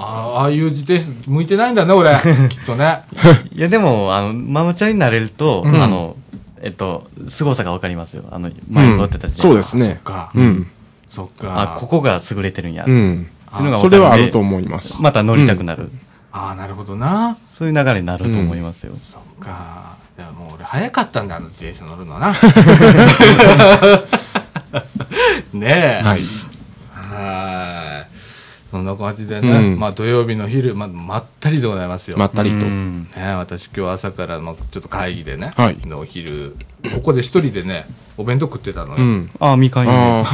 [0.00, 2.14] ああいう自転車向いてないんだね、俺。
[2.48, 2.84] きっとね。
[2.84, 3.04] あ。
[3.52, 6.14] いや、でも、あの、ママチャリになれると、うんあの、
[6.62, 8.22] えっと、凄さがわかりますよ。
[8.30, 10.14] あの、前に乗ってた自転車そうですねそっ。
[10.14, 10.30] か。
[10.34, 10.66] うん。
[11.08, 11.76] そっあ、か。
[11.80, 12.84] ここが優れてるんや。
[12.84, 13.28] ってうん。
[13.56, 15.02] いうのがそれはあると思います。
[15.02, 15.90] また乗りたくなる。
[16.32, 17.36] ああ、なるほどな。
[17.54, 18.92] そういう流れになると思いますよ。
[18.94, 19.96] そっか。
[20.16, 22.32] じゃあもう俺早かったんだ、あの自転車乗るのな。
[25.52, 26.04] ねえ。
[26.04, 26.20] はい。
[26.92, 27.87] はい。
[28.70, 32.18] そんな感じでね、うんまあ土曜日の昼、ままったりでございますよ。
[32.18, 32.66] まったりと。
[32.66, 36.54] うんね、私今日朝からまあちょっと会議でね、はいのお昼、
[36.94, 37.86] ここで一人でね、
[38.18, 38.96] お弁当食ってたのよ。
[38.98, 39.28] うん。
[39.40, 40.24] ああ、みかんあ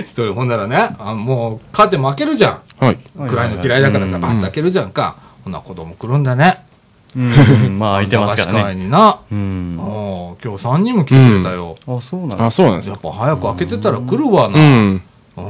[0.00, 2.62] 一人、ほんならね、あもうカーテンも開けるじゃん。
[2.80, 2.86] あ。
[2.86, 2.98] はい。
[3.16, 5.16] 暗いの嫌いだからさ、うんバッと開けるじゃんか。
[5.44, 6.66] ほんなら子供来るんだね。
[7.16, 8.84] うん、まあ、 空いてますから駄菓子会ね。
[8.84, 9.18] にな。
[9.32, 9.76] うん。
[9.76, 11.74] 今日3人も来てくれたよ。
[11.86, 12.98] あ、そうなんあ、そうなんですよ。
[13.02, 14.60] やっぱ早く開けてたら来るわな。
[14.60, 15.02] うん。
[15.36, 15.42] お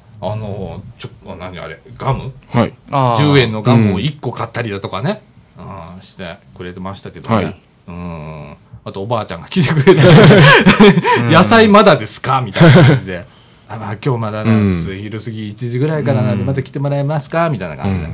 [0.00, 2.32] ーあの、ちょ、何あれ、ガム？
[2.50, 2.72] はい。
[2.90, 5.22] あー ?10 円のガムを1個買ったりだとかね。
[5.58, 7.36] うん、してくれてましたけどね。
[7.36, 8.56] はいうん。
[8.86, 10.00] あとおばあちゃんが来てくれて、
[11.30, 12.40] 野菜まだですか？
[12.40, 13.24] みたいな感じで。
[13.68, 17.48] あまあ、今日まだなんです、昼過ぎ1時ぐらいからなんでまた来てもらえますか？
[17.50, 18.08] みたいな感じで。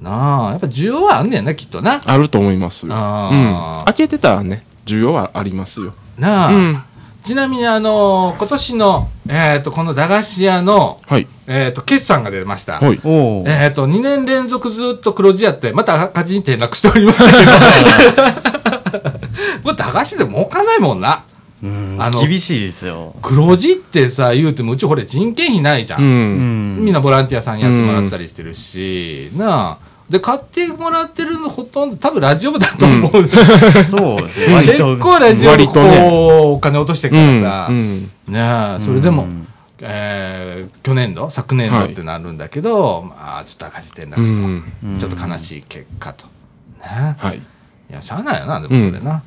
[0.00, 2.00] なあ、やっぱ需要はあんねんな、きっとな。
[2.04, 2.94] あると思いますよ。
[2.96, 3.84] あーうん。
[3.84, 5.94] 開けてたらね、需要はありますよ。
[6.18, 6.82] なあ、うん。
[7.24, 11.28] ちなみにあの今年の、えっ、と、この駄菓子屋の、はい。
[11.46, 12.80] えっ、と、決算が出ました。
[12.80, 13.00] はい。
[13.46, 19.12] えっ、と、2年連続ずっと黒字やって、また赤字に転落しておりましたけど。
[19.62, 21.24] これ駄菓子で儲かんないもんな。
[21.62, 23.14] うんあの厳しいですよ。
[23.22, 26.00] 黒字ってさ、言うてもうちこれ人件費ないじゃん。
[26.00, 26.04] う。
[26.04, 26.84] うんん。
[26.84, 29.91] みんなボランティアさんやってもらったりしてるし、なあ。
[30.12, 33.10] で、買ってもらってるのほとんど、多分ラジオ部だと思う。
[33.88, 34.54] そうですね。
[34.54, 34.98] 割結と。
[34.98, 37.66] 構ラジオ部こ割とねう、お金落としてるからさ。
[37.70, 38.02] うん。
[38.28, 39.48] ねえ、それでも、うん
[39.80, 44.62] えー去年度、昨年度はいってなるんだけど、まあ、ちょっと赤字転落と、うん。
[45.00, 46.26] ちょっと悲しい結果と。
[46.26, 47.38] ねはい。
[47.38, 47.42] い
[47.90, 49.14] や、しゃあないよな、でもそれな。
[49.14, 49.22] うん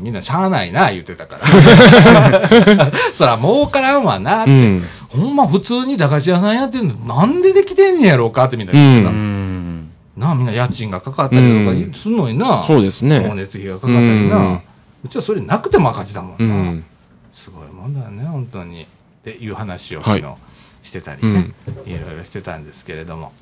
[0.00, 2.90] みんなしゃあないな、言ってたから。
[3.14, 4.84] そら、儲からんわなって、うん。
[5.08, 9.10] ほんま普通に駄菓子屋さんやってるの、なんでできてんねやろうかってみんな言ってた。
[10.16, 10.22] うん。
[10.22, 12.62] なあ、みんな家賃がかかったりとかすんのにな。
[12.62, 14.36] そうですね光熱費がかかったりな。
[14.36, 14.60] うん
[15.04, 16.54] うちはそれなくても赤字だもんな。
[16.54, 16.84] うん。
[17.34, 18.84] すごいもんだよね、本当に。
[18.84, 18.86] っ
[19.22, 20.38] ていう話をはい昨日
[20.82, 21.50] してたりね、
[21.86, 23.32] いろいろしてたんですけれども。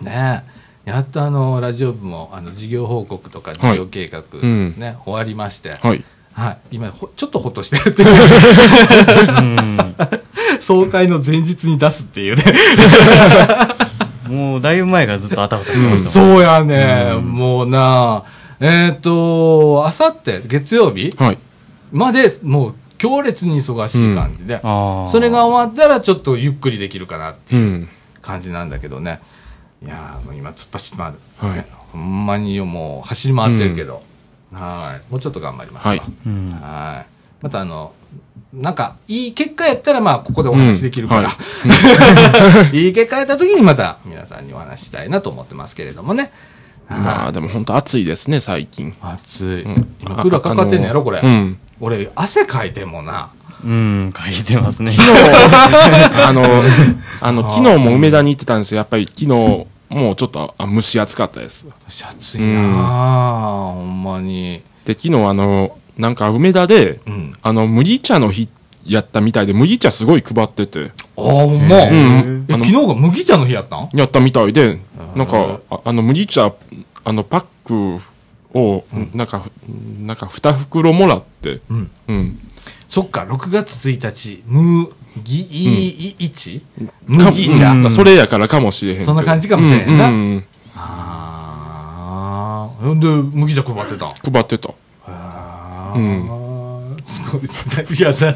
[0.00, 0.42] ね
[0.86, 6.04] え、やっとあの、ラジオ部も、あの、事業報告とか事業計画、うんね、終わりまして、はい。
[6.32, 8.08] はい、今ほ、ちょっとほっとしてるっていう。
[10.62, 12.44] 総会の前日に出すっていうね。
[14.32, 16.10] もう、だいぶ前からずっとあたふたしてました。
[16.10, 18.24] そうやね、もうな
[18.60, 21.38] えっ、と、あさって月曜日はい。
[21.90, 25.08] まで、もう強烈に忙しい感じで、ああ。
[25.10, 27.58] それが終わったらちょっとゆっくりできるかなってう。
[27.58, 27.88] いうん
[28.22, 29.20] 感じなんだけどね。
[29.84, 31.18] いやーもう今突っ走って回る。
[31.38, 34.02] はいねほんまにもう走り回ってるけど。
[34.52, 35.10] はい。
[35.10, 35.90] もうちょっと頑張りますわ。
[35.90, 37.06] はいうんはい。
[37.42, 37.92] またあの、
[38.52, 46.30] なんか、いい結果やったら、まあ、ここでお話できるから、うんはい い、結果やった時にまた、皆さんにお話ししたいなと思ってますけれどもね。
[46.88, 48.94] まあでも本当暑いですね、最近。
[49.00, 49.62] 暑い。
[49.62, 51.20] うん今、クーラーかかってんのやろ、これ。
[51.22, 51.58] うん。
[51.80, 53.30] 俺、汗かいてもな。
[53.64, 54.92] うん、書いてますね。
[56.26, 56.44] あの、
[57.20, 58.78] あの、昨日も梅田に行ってたんですよ。
[58.78, 59.66] やっぱり昨日、も
[60.12, 61.66] うちょっとあ蒸し暑かったです。
[61.88, 64.62] シャツいなあ、ほんまに。
[64.84, 67.34] で、昨日あの、なんか梅田で、うん。
[67.42, 68.48] あの、麦茶の日
[68.86, 71.76] やったみたいで、麦茶すごい配ってて、ああ、ほんま。
[71.84, 73.88] うんえ、昨日が麦茶の日やったん？
[73.94, 74.78] やったみたいで、
[75.14, 76.52] なんか、ああの、麦茶、
[77.04, 78.84] あの、パックを、
[79.14, 79.42] なんか、
[80.00, 81.90] なんか、二袋もらって、うん。
[82.08, 82.38] うん。
[82.88, 84.90] そっか、6月1日、む、
[85.22, 86.32] ぎ、い、い、
[87.06, 87.72] 麦茶。
[87.72, 89.04] うんそれやからかもしれへん。
[89.04, 92.84] そんな感じかもしれへんなううんああ。
[92.84, 94.10] ほんで、麦茶配ってたん？
[94.32, 94.70] 配ってた。
[95.92, 96.42] あうんあ。
[97.06, 97.86] すごいですね。
[97.98, 98.34] いや、な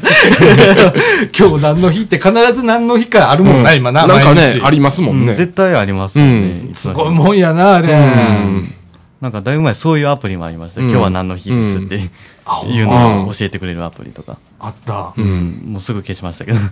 [1.37, 4.05] 今日何の日って必ず何の日かあるもんな、今な。
[4.05, 5.35] なんかねありますもんね。
[5.35, 6.31] 絶対ありますよね。
[6.31, 7.93] うんすごいもんやな、あれ。
[7.93, 8.73] うん
[9.21, 10.81] なんかだいぶ前そういうアプリもありました。
[10.81, 11.99] うん今日は何の日ですって
[12.45, 14.37] あいうのを教えてくれるアプリとか。
[14.59, 15.13] あった。
[15.17, 15.63] うん。
[15.65, 16.59] もうすぐ消しましたけど。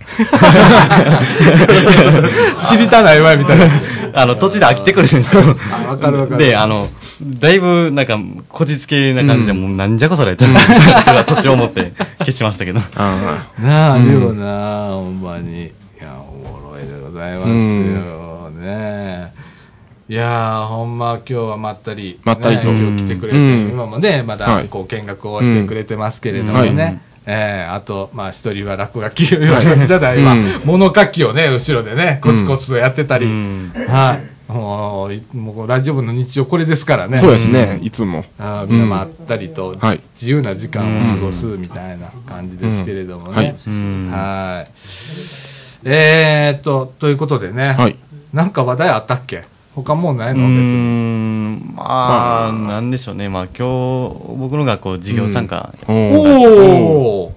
[2.58, 3.66] 知りたないわ、みたいな。
[4.14, 5.42] あの、途中で飽きてくるんですよ。
[5.86, 6.44] あわかるわかる。
[6.44, 6.88] で、あの、
[7.20, 8.18] だいぶ、なんか、
[8.48, 12.80] こじつけな感じで、もうなんじゃこそれって、とか途中思って消しましたけど。
[12.96, 15.64] あなあ、あるよな、ほんまに。
[15.64, 15.70] い
[16.00, 18.50] や、おもろいでございますよ。
[18.60, 19.45] ね
[20.08, 27.00] いやー、ほんま今日はまったり、まったりとね今日来てくれて、うん今もね、まだはいこう見学をしてくれてますけれどもうんね。
[27.28, 34.52] えーあと、まあ、一人は落書きを、吉垣ただいはうん、物書きをね、後ろでね、コツコツとやってたり、うんはい。
[34.52, 37.18] もうい、もうラジオ部の日常これですからね。
[37.18, 38.24] そうですね、いつも。
[38.38, 43.56] あーみんなまったりとはい自由な時間を過ごすみたいな感じですけれどもはいね。
[43.66, 44.70] うんはい。
[45.82, 47.72] えーっと、ということでね。
[47.72, 47.96] はい。
[48.32, 49.42] なんか話題あったっけ？
[49.82, 51.72] 他もうないうの別ーに。
[51.72, 53.28] ん、まあ、なんでしょうね。
[53.28, 57.32] まあ、今日、僕の学校授業参加、おーおー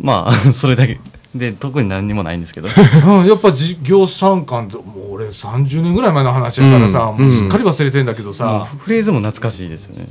[0.00, 0.98] まあ、 それだけ。
[1.34, 2.66] で、特に何にもないんですけど。
[2.66, 10.06] うん、やっぱ授業参観って、もう俺30年ぐらい前の話やからさ、うんもうすっかり忘れてんだけどさ、フレーズも懐かしいですよね。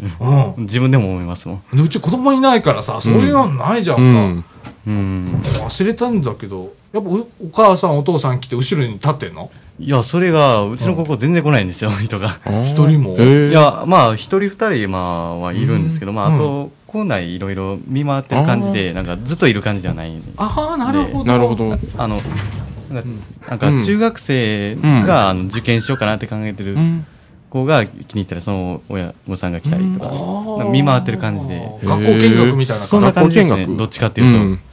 [0.57, 0.64] うん。
[0.64, 1.78] 自分でも思いますもん。
[1.78, 4.01] でうち子供いないからさ、そういうのないじゃんか。
[4.01, 4.45] うん。
[4.88, 5.41] うん。
[5.43, 9.51] 忘れたんだけど、やっぱおお母さんお父さん来て後ろに立ってんの？
[9.80, 12.39] いや、それが、うちの高校全然来ないんですよ、人が。
[12.65, 13.15] 一人も？
[13.17, 20.11] えーいや、まあ、一人二人、まあ、はいるんですけど、まあ、うんあと、校内いろいろ見回ってる感じで、なんか、ずっといる感じじゃない。
[20.38, 21.25] ああ、なるほど。
[21.25, 21.77] なるほど。
[21.97, 22.21] あの、
[22.91, 23.09] なんか、
[23.49, 27.05] なんか中学生が、あの受験しようかなって考えてるうん
[27.49, 31.67] 子が気に入ったら、その親御さんが来たりとか、見回ってる感じで。
[31.84, 33.39] 学校見学みたいなそんな感じ。
[33.39, 33.77] 感じですね。
[33.77, 34.68] どっちかっていうと。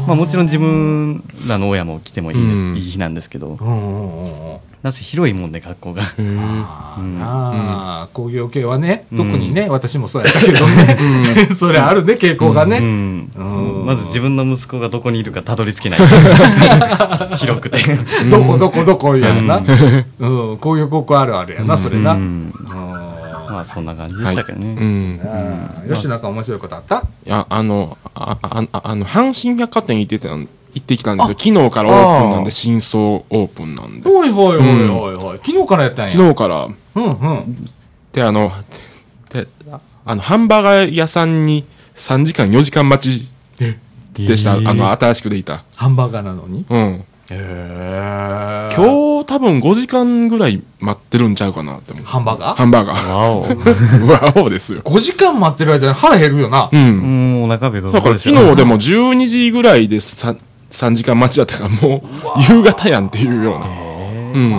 [0.00, 2.76] うんまあもちろん自分らの親も来てもいいです、うん。
[2.76, 3.58] いい日なんですけど。
[4.82, 6.02] なぜ広いもんで学校が。
[6.02, 8.14] ああー。
[8.14, 9.18] 工業系はね、うん。
[9.18, 12.78] 特にね、私もそうやったけどね、 それあるね、傾向がうね。
[12.78, 13.30] ん。
[13.36, 13.84] うん。
[13.84, 15.98] まず自分の息子がどこにいるかたどり着けない。
[17.36, 17.78] 広くて。
[18.30, 19.62] どこどこどこやつな。
[20.18, 22.16] うん、工業高校あるあるやな、それな。
[23.60, 24.76] あそんな感じでしたけどね。
[24.78, 25.20] うん。
[25.22, 27.04] あーよし、なんか面白いことあった？
[27.26, 31.36] いや、あの、あ、あ、ああの、阪神百貨店行ってたん、行ってきたんですよ。
[31.38, 34.08] 昨日からオープンなんで、新装オープンなんで。
[34.10, 36.10] おいおいおいおいおい、昨日からやったんや。
[36.10, 37.68] 昨日から、うんうん。
[38.12, 38.52] で、あの、
[39.30, 39.46] で、
[40.04, 41.64] あの、ハンバーガー屋さんに
[41.96, 43.30] 3時間、4時間待ち
[44.14, 44.54] でした。
[44.54, 45.62] あの、新しくできた。
[45.76, 46.64] ハンバーガーなのに？
[46.68, 47.04] うん。
[47.30, 48.68] へえ。
[48.74, 52.04] 今日多分5時間ぐらい待ってるんちゃうかなって思う。
[52.04, 52.56] ハンバーガー？
[52.56, 53.12] ハンバーガー。
[53.12, 53.42] わお。
[54.40, 54.82] わおですよ。
[54.82, 56.68] 5時間待ってる間に腹減るよな。
[56.72, 57.32] うん。
[57.32, 60.36] もうお腹ペコだから昨日でも12時ぐらいで 3,
[60.70, 63.66] 3時間待ちだったからもう夕方やんっていうような。
[64.34, 64.50] うん。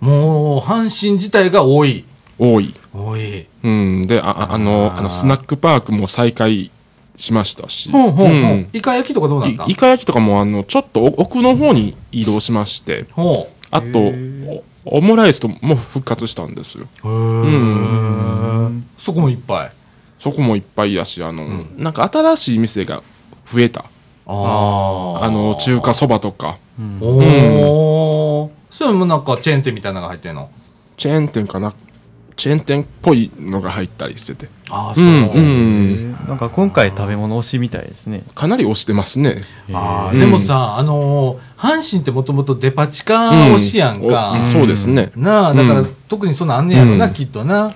[0.00, 2.04] もう、阪神自体が多い。
[2.38, 2.74] 多い。
[2.92, 3.46] 多い。
[3.62, 4.06] うん。
[4.06, 6.70] で、あああの、あの、スナックパークも再開
[7.16, 7.90] しましたし。
[7.90, 8.68] ほんほんほうんん。
[8.72, 9.64] イカ焼きとかどうなった？
[9.64, 14.12] いイカ焼きとかもあの、ちょっと奥の方に移動しまして、ほあと、
[14.86, 16.86] おオムライスとも復活したんですよ。
[17.04, 17.08] う。
[17.08, 17.56] う
[18.68, 18.86] ん。
[18.98, 19.72] そこもいっぱい。
[20.18, 21.46] そこもいっぱいやし、あの、
[21.76, 23.02] なんか新しい店が
[23.44, 23.84] 増えた。
[24.26, 26.58] ああの、中華そばとか、
[27.00, 28.50] おお。
[28.70, 30.50] それもなんかチェーン店みたいなのが入ってんの？
[30.96, 31.74] チェーン店かな
[32.36, 34.48] チェーン店っぽいのが入ったりしてて。
[34.70, 35.04] ああ、うそう。
[35.04, 36.12] ん、うん。
[36.26, 38.22] なんか今回食べ物推しみたいですね。
[38.34, 39.36] かなり押してますね。
[39.72, 44.42] ああ、うんでもさ、あのー、阪神ってもともとデパ地下推しやんおか。
[44.46, 45.12] そうですね。
[45.16, 47.72] なあ、だから、うん特にそんなんあんねやろな、うんきっとな。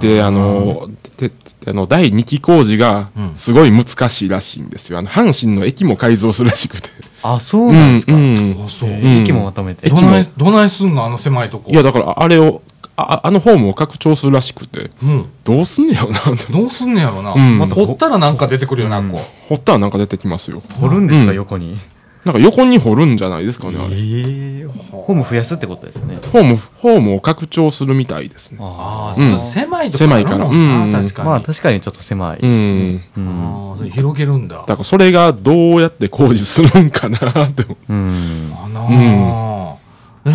[0.00, 1.28] で、あの、で
[1.60, 4.98] であの第2期工事がすごい難しいらしいんですよ。
[4.98, 6.88] あの阪神の駅も改造するらしくて。
[7.22, 8.14] あ、そうなんですか。
[8.14, 8.88] うんあそう。
[8.90, 9.88] えー駅もまとめて。
[9.90, 11.70] どない、どないすんのあの狭いとこ。
[11.70, 12.62] いや、だからあれを、
[13.00, 15.30] ああのホームを拡張するらしくて、うん。
[15.44, 16.18] どうすんねやろな。
[16.50, 17.34] どうすんねやろな。
[17.34, 19.20] んまた掘ったらなんか出てくるよな、こう。
[19.48, 20.62] 掘ったらなんか出てきますよ。
[20.80, 21.78] 掘るんですか、うん横に。
[22.24, 23.78] なんか横に掘るんじゃないですかね。
[23.92, 26.18] ええホーム増やすってことですね。
[26.32, 28.58] ホーム、ホームを拡張するみたいですね。
[28.60, 31.28] ああ、うん狭いとこ狭いからうんな確かに。
[31.28, 32.38] まあ確かにちょっと狭い。
[32.42, 33.02] うん。
[33.16, 33.70] うん。
[33.70, 34.56] ああ、それ広げるんだ。
[34.56, 37.92] だからそれがどうやって工事するんかなって思う。
[37.92, 38.52] うん。
[38.64, 39.69] あなあ、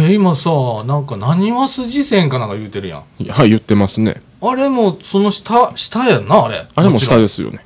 [0.05, 0.49] え今さ、
[0.85, 3.25] なんか何は筋線かなんか言うてるやん。
[3.29, 4.21] はい、言ってますね。
[4.41, 6.65] あれも、その下、下やんな、あれ。
[6.75, 7.21] あれも下で。
[7.21, 7.65] ですよね。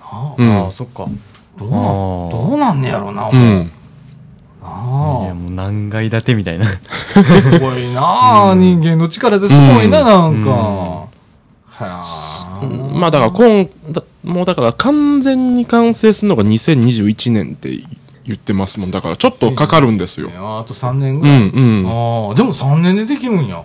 [0.00, 1.06] あうんああ、そっか。
[1.58, 1.80] どうなん、
[2.30, 3.36] どうなんねやろな、もう。
[3.36, 3.40] うん。
[3.42, 6.66] いや、あもう何階建てみたいな。
[6.66, 10.50] あ、すごいなあ、人間の力ですごいな、なんか。
[10.50, 11.06] うん
[11.76, 12.02] は
[12.60, 12.60] あ。
[12.94, 17.68] まあだから今、だもうだから完全に完成するのが2021年って
[18.26, 18.90] 言ってますもん。
[18.90, 20.30] だからちょっとかかるんですよ。
[20.34, 21.40] あと3年ぐうらい。
[21.40, 21.86] んうん。
[21.86, 23.62] ああ、でも3年でできるんや。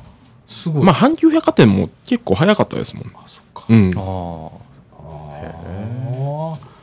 [0.48, 0.84] すごい。
[0.84, 3.06] まあ阪急百貨店も結構早かったですもん。
[3.16, 3.64] あ、そっか。
[3.70, 3.94] うん。
[3.96, 4.62] ああ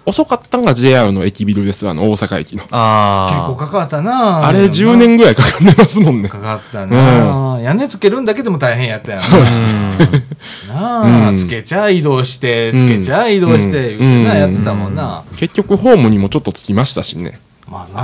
[0.09, 1.87] 遅かったのが JR の駅ビルです。
[1.87, 2.65] あの大阪駅の。
[2.71, 3.29] あ。
[3.31, 6.31] 結構かかったなあれ10年ぐらいかかってますもんね。
[6.31, 9.63] かかったな、屋根つけるんだけでも大変やったやんそうです
[10.73, 15.25] なあ、うんつけちゃ移動して、うんつけちゃ移動して、うん言ってな、うんやってたもんな。
[15.37, 17.39] 結局ホームにもちょっとつきましたしね。
[17.71, 18.01] まあな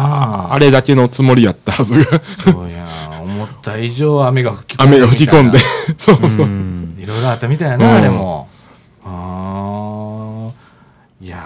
[0.51, 2.23] あ、あれだけのつもりやったはずが。
[2.23, 4.97] そうやん思った以上雨が吹き込んで。
[4.97, 5.59] 雨が吹き込んで。。
[5.97, 6.49] そうそうう。
[6.49, 6.97] ん。
[6.99, 8.49] いろいろあったみたいやな、うんあれも。
[9.05, 11.25] ああ。
[11.25, 11.39] いや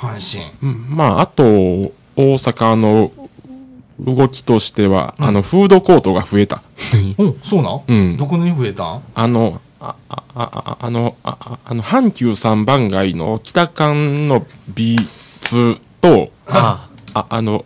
[0.00, 0.72] ー、阪神。
[0.72, 3.12] うんまあ、あと、大阪の
[4.00, 6.62] 動きとしては、あの、フードコートが増えた。
[7.18, 9.02] うん、そうなんうんどこに増えたん？
[9.14, 17.64] あの、あ、あ、あ、あの、あ、ああの、阪急三番街の北間の B2 と、ああ、あの、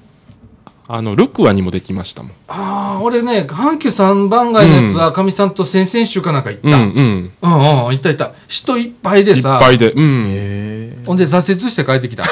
[0.86, 2.32] あの、ルクアにもできましたもん。
[2.49, 6.68] ああ、俺ね、阪急三番街のやつは、かみさんと先々週かなんか行った。
[6.68, 7.51] うん、うん、うん。
[7.51, 8.32] うん、行った行った。
[8.49, 9.59] 人いっぱいでいっさ。
[9.59, 9.92] ぱいで。
[9.92, 10.26] うん。
[10.28, 12.24] えほんで挫折して帰ってきた。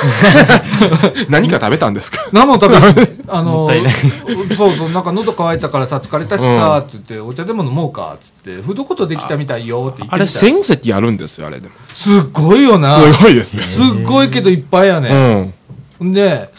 [1.30, 2.28] 何か食べたんですか？
[2.32, 2.94] 何も食べない。
[3.28, 3.70] あの
[4.56, 11.74] そうそう、なんか喉乾いたからさ、疲れたしさ、って言って、お茶でも飲もうか、つって、フードコートできたみたいよ、って言ってあれ、みた1000席あるんですよ、あれでも。
[11.94, 12.88] すっごいよな。
[12.88, 13.62] すごいですね。
[13.62, 15.54] すっごいけどいっぱいやうね。
[16.00, 16.06] ん。
[16.08, 16.50] んで、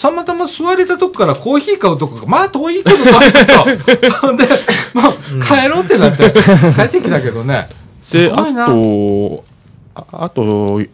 [0.00, 4.20] たまたま座れたとこからコーヒー買うとこが、まあ遠いこと帰った。
[4.20, 4.44] ほ んで、
[4.94, 6.32] もう帰ろうってなって、
[6.76, 7.68] 帰ってきたけどね。
[8.02, 8.64] すで、ごいな。
[8.64, 9.44] あと、
[9.94, 10.90] ああと、い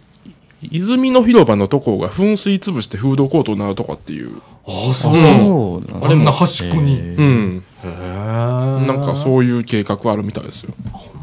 [0.72, 4.42] 泉の広場のとこが噴水潰してフードコートになるとかっていう。
[4.66, 5.16] あ、そう。
[5.16, 6.98] そうなんあんな端っこに。
[6.98, 7.64] えうん。
[7.84, 10.74] へなんかそういう計画あるみたいですよ。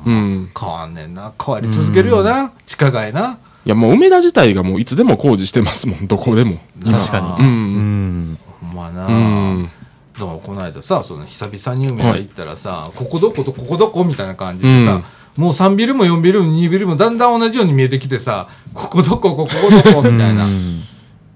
[0.06, 0.50] うん。
[0.58, 1.34] 変わんねんな。
[1.44, 2.52] 変わり続けるよな。
[2.66, 3.38] 地下街な。
[3.66, 6.58] いやもう梅田自体がもういつでも工事してますもん、 どこでも。
[6.84, 7.42] 確かう。
[7.42, 7.48] に。
[7.48, 8.38] うん
[8.74, 9.08] まな。
[9.08, 9.70] うん。
[10.18, 15.02] でもこの間さ、その久々に梅田行ったらさ、ここどことここどこみたいな感じでさ、
[15.36, 19.50] もう3ビルも4ビルも2ビルもだんだん同じように見えてきてさ、ここどこここ
[19.84, 20.46] どこみたいな。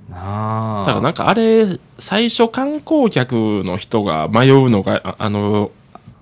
[0.09, 0.83] なあ。
[0.85, 1.65] だからなんかあれ、
[1.97, 5.71] 最初観光客の人が迷うのが、ああの、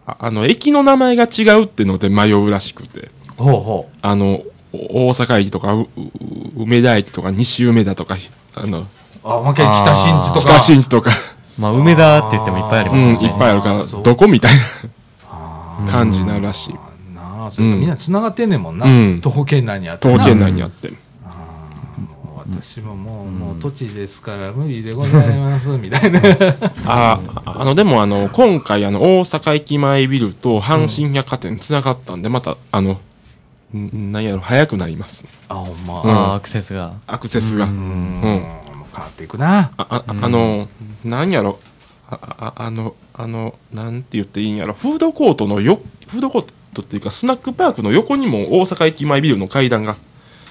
[0.06, 3.12] ああの、駅の名前が違うってので迷うらしくて。
[3.38, 4.44] ほうほあの、お
[4.74, 5.88] 大阪駅とか、うう
[6.58, 8.18] 梅田駅とか、西梅田とか、
[8.56, 8.86] あの、う。
[9.24, 10.40] あ、もう一回北新地とか。
[10.42, 11.12] 北新地とか、
[11.58, 13.34] まあ、梅田って言ってもいっぱいありうん、ますよね。
[13.34, 14.52] いっぱいあるからどこみたい
[15.86, 16.74] な感じになるらしい。
[17.16, 18.86] なあ、それみんな繋がってんねんもんな。
[18.86, 20.14] うん徒歩圏内にあってな。
[20.14, 20.92] 東県内にあって。
[22.50, 26.22] 私ももう、もう土地ですから無理でございます、 みたいな。
[26.86, 32.98] ああ、あの、でもあの、今回あの、大阪駅前ビルと阪神百貨店繋がったんで、また、あの、ん
[33.74, 35.26] なんやろ、早くなります。
[35.50, 36.02] あ、ほんま。
[36.02, 36.94] うんああ、アクセスが。
[37.06, 37.66] アクセスが。
[37.66, 38.22] ううんん。
[38.22, 39.72] もう変わっていくな。
[39.78, 40.68] あ、あ、あの、
[41.04, 41.60] なんやろ、
[42.10, 49.98] あ、ああの、あの、なんて言っていいんやろ、フードコートのよ、フードコートっていうか、スナックパークの横にも大阪駅前ビルの階段が、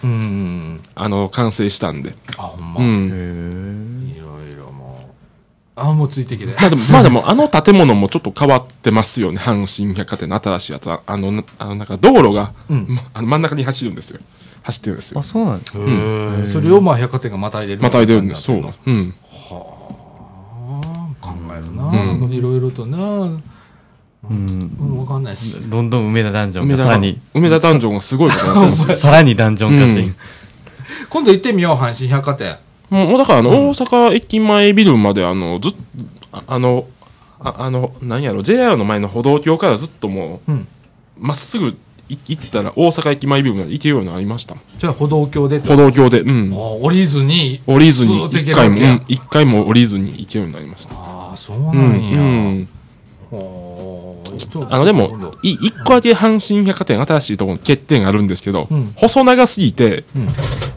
[0.05, 0.83] うん。
[0.95, 2.15] あの、完成したんで。
[2.37, 2.81] あ、ほんま。
[2.83, 3.09] いうん。
[3.09, 3.96] ろいろもう。
[5.77, 6.47] あ、もうついてきて。
[6.47, 9.39] まあでも、まあでも、あの建物もちょっと変わってますよね。
[9.39, 11.03] 阪神百貨店の新しいやつは。
[11.07, 14.21] あの、なあのなんか道路が、うんまあの真ん中に走るんですよ。
[14.63, 15.23] 走ってるんですよあ、。
[15.23, 15.79] そうなんですか。
[15.79, 15.83] へ
[16.45, 17.83] えそれをまあ百貨店がまたいでる。
[17.83, 18.43] またいでるんです。
[18.43, 18.73] そう考。
[18.87, 19.15] うん。
[21.57, 22.35] えるな。
[22.35, 22.99] いろいろとな。
[22.99, 24.71] うん。
[24.81, 25.69] うん、わかんないっす。
[25.69, 28.97] どんどん梅田ダンジョン梅田がさらに、梅田ダンジョンがすごいことになってます。
[28.99, 30.13] さらにダンジョン化して。
[31.11, 32.57] 今度行ってみよう、阪神百貨店。
[32.91, 35.73] もう、だから、あの、大阪駅前ビルまで、あの、ずっ
[36.33, 36.87] ああの、
[37.41, 40.69] ああの、何やろ、JR の前の歩道橋からずっともう、うん。
[41.19, 41.77] まっすぐ
[42.09, 44.55] い行ったら大阪駅前ビルまで行けるようになりました。
[44.79, 46.53] じゃあ歩道橋で歩道橋で、うん。
[46.55, 50.95] 降りずに降りずに一回も、一回も降りずに行けるようになりました。
[50.95, 52.69] ああそううなんや、ん。
[53.31, 54.06] ほーちょっと
[54.71, 58.93] あの、でも、い一個だけ阪神百貨店新しいところに欠点があるんですけど、うん。
[58.97, 60.29] 細長すぎて、うん。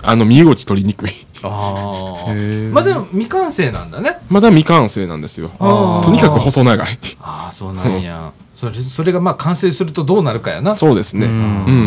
[0.01, 1.11] あの、身動き取りにくい。
[1.41, 2.33] ああ
[2.73, 4.17] まあでも未完成なんだね。
[4.29, 5.49] まだ未完成なんですよ。
[6.03, 6.87] とにかく細長い。
[7.21, 8.33] ああそうなんや。
[8.55, 10.75] それそれがまあ完成するとどうなるかやな。
[10.75, 11.27] そうですね。
[11.27, 11.35] ううん。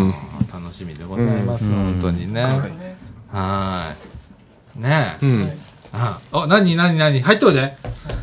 [0.09, 0.15] ん。
[0.51, 1.73] 楽しみでございます、うん。
[1.75, 2.43] 本当にね、
[3.31, 4.83] はーい。
[4.83, 5.53] ねえ、うん。
[5.93, 7.21] ああ何何何？
[7.21, 7.77] 入っといで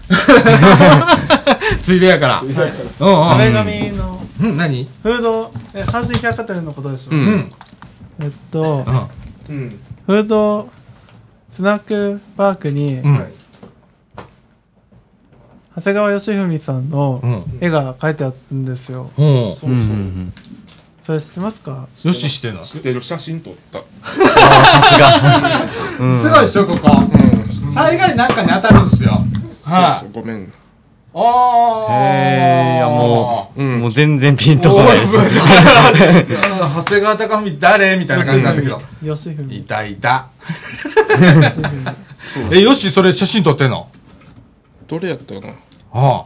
[1.84, 2.44] ついでやから
[3.00, 3.30] うんうん。
[3.30, 4.22] 壁紙の。
[4.42, 4.58] うん。
[4.58, 4.88] 何？
[5.04, 7.20] フード、え、阪神百貨店のことでしょ、うん。
[7.20, 7.52] うん
[8.22, 8.86] えっと、
[9.50, 9.80] うん。
[10.06, 10.70] フード
[11.56, 13.34] スナックパークに、うん。
[15.76, 17.44] 長谷川義文さんのうん。
[17.62, 19.10] 絵が描いてあるんですよ。
[19.18, 19.26] うん。
[19.26, 19.34] うん。
[19.34, 20.34] うん
[21.06, 21.88] それ知ってますか？
[22.04, 23.80] よししてんの知ってる写真撮った。
[26.00, 26.20] うん。
[26.20, 26.88] すごいでしょここ
[27.74, 29.14] 大概なんかに当たるんですよ。
[29.64, 30.54] はいそうそう、ごめん。
[31.14, 35.18] ああへえいやもう、うんもう全然ピンとこないです。
[35.18, 39.52] 長谷川貴文誰みたいな感じになったけど義文。
[39.52, 40.28] いたいた
[42.52, 43.90] えよしそれ写真撮ってんの
[44.88, 45.54] どれやったかな
[45.94, 46.26] ああ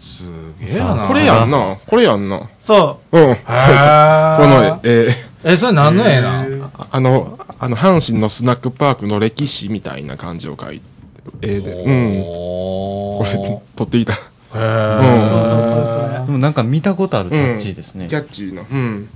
[0.00, 0.24] す
[0.60, 1.76] げえやなこれやんな。
[1.86, 2.48] これやんな。
[2.60, 3.22] そうん。
[3.30, 5.14] へこえの絵、え
[5.44, 10.91] えそれ何の絵なーあの、あの、阪神のスナックパークの歴史みたいな感じを描いてる
[11.42, 11.72] 絵で。
[11.74, 12.22] うん。
[12.22, 14.14] これこ、撮っていた。
[14.14, 14.20] へう。
[14.56, 18.06] えでもなんか見たことあるキャッチーですね。
[18.06, 18.62] キャッチーな。
[18.62, 19.08] うん。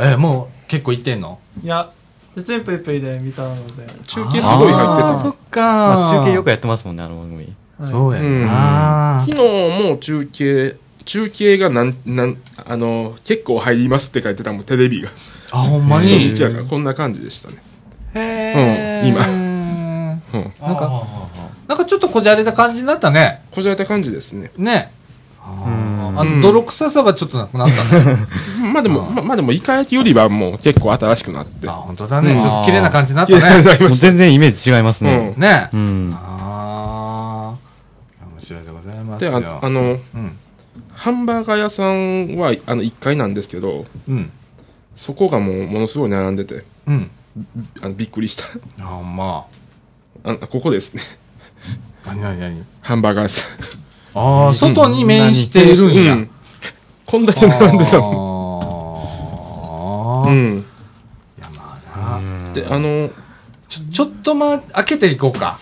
[0.00, 1.38] えもう結構行ってんの？
[1.62, 1.90] いや、
[2.34, 3.86] チンプイプイで見たので。
[4.06, 5.18] 中継すごい入ってた。
[5.18, 7.44] そっかまあ中継よくやってますもんね、あの番組。
[7.44, 7.52] はい
[7.84, 9.38] そうやうんな昨日
[9.90, 15.10] も中継、中継がなん、なん、あの、結構入りますって書いてたもん、テレビが。
[15.50, 17.56] あほんま初に日やからこんな感じでしたね。
[18.14, 19.41] へえうん今今
[20.34, 20.52] うん。
[20.60, 21.06] なんか
[21.68, 23.42] なんかちょっとこじゃれた感じになったね。
[23.50, 24.50] こじられた感じですね。
[24.56, 24.92] ね。
[26.12, 26.20] ん。
[26.20, 28.16] あの泥臭さはちょっとなくなったね。
[28.72, 31.68] まあでも、ままあでも、イカ焼きよりはもう結構新しくなって。
[31.68, 31.72] あ。
[31.72, 32.32] 本当だね。
[32.32, 32.40] うん。
[32.40, 33.90] ちょっと綺麗な感じになったね。
[33.90, 35.34] 全然イメージ違いますね。
[35.36, 35.68] ね。
[35.72, 36.14] うん。
[36.14, 37.54] あ
[38.20, 40.38] あ面白いでございますで、よああの、うん。
[40.94, 44.30] ハンバーガー屋さんはあの1階なんですけど、うん。
[44.94, 47.10] そこがもうものすごい並んでて、うん。
[47.80, 48.44] あのびっくりした。
[48.80, 49.61] あまあ
[50.22, 51.02] ここですね。
[52.06, 52.64] 何何何？
[52.80, 53.46] ハンバーガー屋さ
[54.14, 56.04] ああ外に面しているんん。
[56.04, 56.12] や。
[56.14, 56.30] うん。
[57.06, 58.62] こんだけ並んでたも
[60.24, 60.26] ん。
[60.26, 60.30] あー。
[60.30, 60.64] うん。
[61.38, 62.52] いやまあな。
[62.52, 63.10] で、あの、
[63.68, 65.58] ちょちょっとま開けていこうか。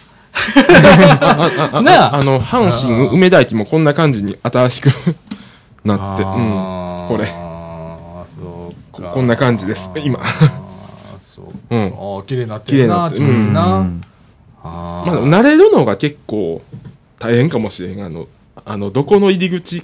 [1.20, 2.16] あ なあ。
[2.16, 4.88] あの、阪神梅田駅もこんな感じに新しく
[5.84, 7.06] なって、うん。
[7.08, 7.26] これ。
[7.26, 9.08] そうか。
[9.08, 9.90] ここんな感じです。
[9.96, 10.18] 今。
[11.34, 11.82] そううん。
[11.82, 13.40] あー綺麗になって綺麗るなっとになってる。
[13.42, 14.00] ういいな、ん
[14.62, 16.62] あまあ、慣れるのが結構
[17.18, 18.04] 大変かもしれん。
[18.04, 18.28] あの、
[18.64, 19.82] あの、どこの入り口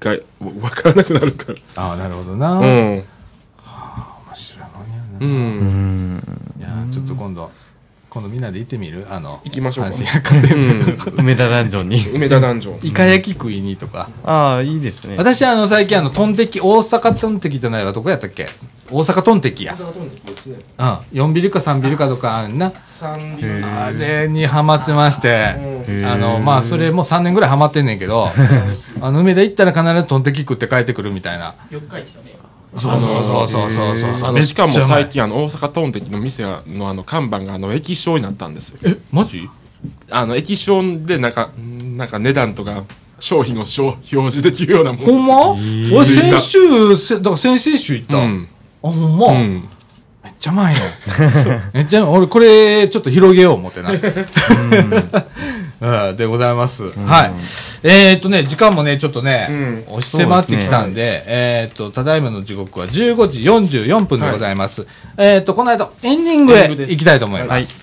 [0.00, 2.52] かわからなくなるかあーなるほどな、ら。
[2.54, 3.04] う面ん。
[4.34, 5.24] 白いもんやな、う。
[5.24, 6.22] うんん。
[6.58, 7.50] いやーちょっと今度
[8.10, 9.06] 今度みんなで行ってみる？
[9.10, 9.92] あの行きましょうか。
[11.18, 12.08] 梅田ダンジョンに。
[12.08, 12.88] 梅田ダンジョン。
[12.88, 15.16] イカ焼き食いにとか、ああ、いいですね。
[15.18, 17.92] 私あの最近あのトンテキ大阪トンテキじゃないわ。
[17.92, 18.46] どこやったっけ？
[18.90, 19.74] 大阪トンテキや。
[19.74, 19.82] うん。
[21.12, 22.72] 4ビルか3ビルかとかあんな。
[23.02, 25.54] あれにハマってまして。
[26.06, 28.28] あのまあそれもう3年ぐらいハマってんねんけど。
[29.02, 31.54] あの梅田行ったら必ずトンテキ食って帰ってくるみたいな。
[31.70, 32.38] 四日市のね。
[32.76, 38.78] そうそうそうそうそうそうしかも最近あの大阪トンテキの店のあの看板があの液晶になったんですよ。
[38.84, 39.48] えマジ？
[40.10, 41.50] あの液晶でなんか
[41.96, 42.84] なんか値段とか
[43.18, 45.54] 商品を表示できるようなもんほんま？
[45.54, 45.94] ー。
[45.96, 48.48] 俺先週せだから先々週行った、うん。
[48.82, 49.64] あほんま、うん。
[50.22, 50.80] めっちゃうまいの
[51.72, 53.90] めっちゃ俺これちょっと広げよう思ってな。
[53.90, 53.98] う ん
[56.16, 57.30] でございます、はい。
[57.84, 63.42] えー、っとね時間もねちょっとね、押し迫ってきたんでえー、っとただいまの時刻は15時
[63.84, 67.78] 44分でございます、えー、っとこの間エンディングへ行きたいと思います、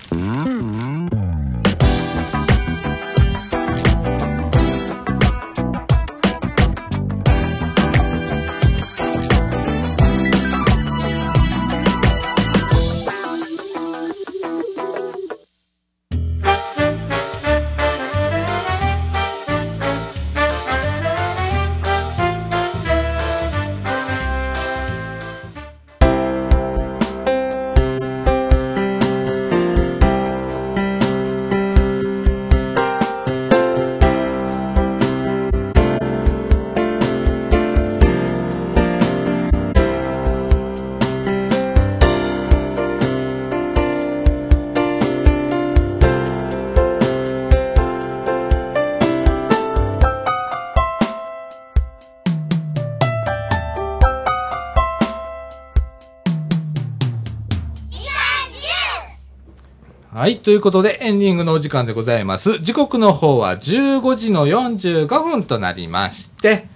[60.16, 60.38] はい。
[60.38, 62.58] ということで、エンディングのお時間でございます。
[62.60, 66.68] 時刻の方は15時の45分となりまして、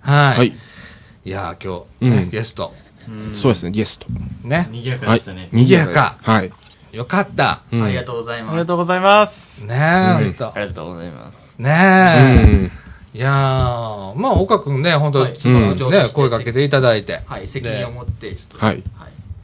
[0.00, 0.38] はい。
[0.38, 0.52] はい
[1.26, 2.72] い、やー、今日、ねうんゲスト、
[3.34, 4.06] そうですね、ゲスト。
[4.44, 4.66] ね。
[4.70, 5.50] 賑やかはいでしたね。。
[5.52, 6.16] 賑やか。
[6.22, 6.50] はい。
[6.92, 7.60] よかった。
[7.70, 8.50] うんありがとうございます。
[8.52, 9.58] ありがとうございます。
[9.62, 11.54] ねえ、ほんとありがとうございます。
[11.58, 12.44] ねうえ。
[12.62, 12.72] ん。
[13.12, 17.20] いやー、まあ、岡くんね、本当、はいそのうんね、声かけていただいて。
[17.26, 18.82] はい、責任を持って、ちょっと、はい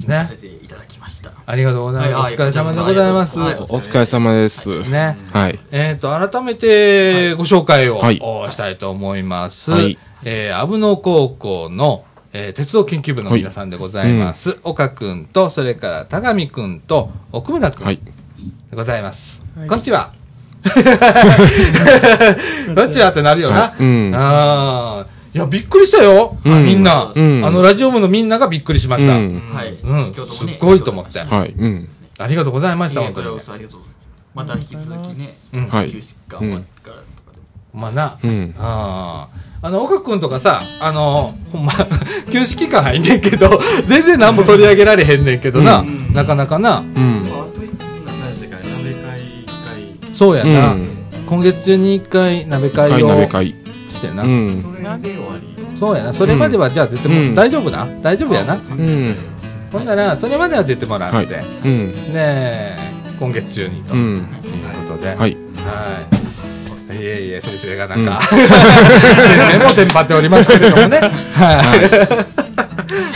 [0.09, 1.32] ねさせていただきました。
[1.46, 2.14] ありがとうございます。
[2.14, 3.38] はいお疲れ様でございます。
[3.38, 4.80] はいお疲れ様です。
[4.90, 5.16] ね。
[5.32, 5.59] はい。
[5.70, 9.70] えっ、と、改めてご紹介を、はいおしたいと思います。
[9.72, 14.59] はいえー、阿武野高校の、えー鉄道研究部の皆さんでございます。
[14.64, 18.12] 岡くんと、それから田上くんと奥村くんはいで
[18.76, 19.42] ございます。
[19.59, 20.12] はいこんにちは？
[20.62, 20.70] こ
[22.84, 23.11] んにちは？
[23.11, 23.61] ってなるよな。
[23.61, 25.21] はいうんああ。
[25.34, 26.36] いや、びっくりしたよ。
[26.44, 29.14] うんみんな、うんあの、ラジオ部のみんながびっくりしました。
[29.14, 29.72] うんはい。
[29.72, 31.54] うんすっごいと思ってはい。
[31.56, 31.88] うん。
[32.18, 33.76] ありがとうございました、本当にありがとうございます。
[34.34, 37.38] また引き続きね、うんはい休止期間終わってからとかで
[37.72, 37.80] も。
[37.80, 38.18] まあな。
[38.22, 38.54] うん。
[38.58, 39.28] あ
[39.62, 39.66] あ。
[39.66, 41.72] あの、岡くんとかさ、あの、ほんま、
[42.30, 47.26] 休止期間入んねんけど、 全然何も取り上げられへんねんけどな、うんなかなかな、うん。
[50.12, 50.88] そうやな、うん
[51.26, 53.61] 今月中に一回鍋会会を鍋会。
[54.03, 54.62] してな、うん。
[54.62, 55.76] それで終わり。
[55.76, 57.86] そうやな、それまではじゃあ出ても、うん大丈夫な？
[58.03, 58.55] 大丈夫やな。
[58.55, 59.16] うん。
[59.70, 61.26] ほんなら、それまでは出てもらって、はい
[62.12, 62.76] ね
[63.18, 63.96] 今月中にと、う。
[63.96, 64.28] いうん
[64.88, 65.18] ことで、はい。
[65.18, 65.32] はい。
[66.94, 68.48] いえいえ、先生がなんか、 先
[69.53, 71.00] 生もテンパっておりますけれどもね。
[71.34, 72.28] は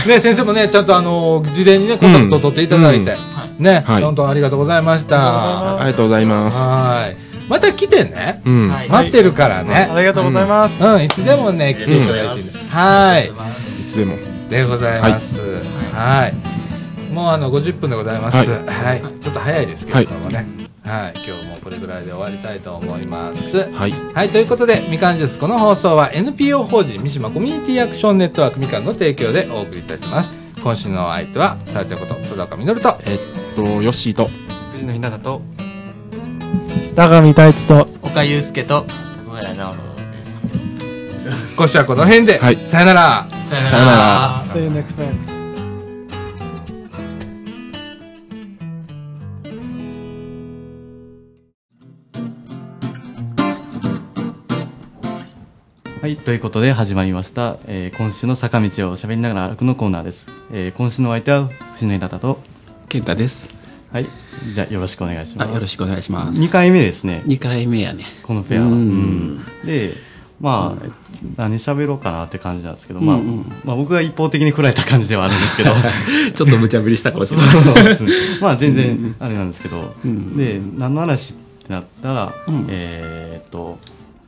[0.04, 0.08] い。
[0.08, 3.16] ね、先生もね、ちゃんとあの、事前にね、コンタクトを取っていただいて、
[3.58, 5.76] ね、はい本当ありがとうございました。
[5.76, 6.60] ありがとうございます。
[6.60, 7.25] はい。
[7.48, 8.68] また来てね、うん。
[8.68, 9.88] はい待ってるからね。
[9.90, 10.82] ありがとうございます。
[10.82, 12.50] うん、いつでもね、来ていただいてね。
[12.70, 13.28] はい。
[13.28, 14.16] いつでも。
[14.48, 15.40] でございます。
[15.92, 16.34] はい。
[17.12, 18.36] もうあの、50分でございます。
[18.36, 19.20] はいはい。
[19.20, 20.46] ちょっと早いですけれどもね。
[20.84, 21.14] はい。
[21.26, 23.56] 今日もこれぐらいで終わりたいと思います。
[23.72, 23.92] はい。
[24.14, 30.30] はい、ということで、みかんジュース、この放送は NPO 法人三島コミュニティアクションネットワークみかんの提供でお送りいたします。
[30.62, 33.18] 今週のお相手は、さあちゃんこと、戸岡みのると、えっ
[33.56, 34.30] と、ヨッシーと。
[34.72, 35.42] 藤野ひなたと、
[36.94, 38.86] 高見太一と、岡祐介と、
[39.26, 41.56] 小村直人です。
[41.56, 43.28] 今週はこの辺で、はいさよなら。
[43.30, 44.44] さよなら。
[44.54, 45.36] See you next time.
[56.00, 60.28] はい、ということで始まりました、えー今週の坂道を喋りながら歩くのコーナーです。
[60.52, 62.38] えー今週のお相手は藤野ひなたと、
[62.88, 63.65] 健太です。
[63.96, 64.06] はい、
[64.52, 65.54] じゃあよろしくお願いしあ、ます。
[65.54, 66.38] よろしくお願いします。
[66.38, 68.04] 2回目ですね、2回目やね。
[68.22, 68.66] このフェアは。
[68.66, 69.94] うんうんで、
[70.38, 70.86] まあ、
[71.38, 75.70] 何喋ろうかなって感じなんですけど、まあ、うんうんまあ僕が一方的に振られた感じではあるんですけど、
[76.34, 77.84] ちょっと無茶ぶりしたかもしれない。
[77.84, 78.12] ですね。
[78.42, 81.36] まあ全然あれなんですけど、うんで、何の話っ
[81.66, 83.78] てなったら、うんえーっと、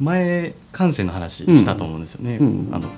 [0.01, 2.39] 前、感性の話したと思うんですよね。
[2.41, 2.89] うんあの、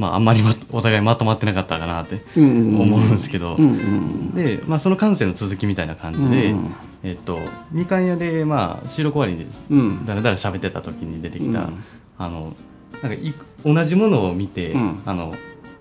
[0.00, 3.56] まああんまりまお互いまとまってなかったかなって思うんですけど、
[4.34, 7.38] で、まあその感性の続きみたいな感じで、うんえっと、
[7.70, 11.84] みかん屋で、まあ収録終わりにだらだら喋ってた時に出てきた、うん。
[12.18, 12.54] あの、
[13.02, 13.34] なんかい
[13.64, 15.02] 同じものを見て、うん。
[15.06, 15.34] あの、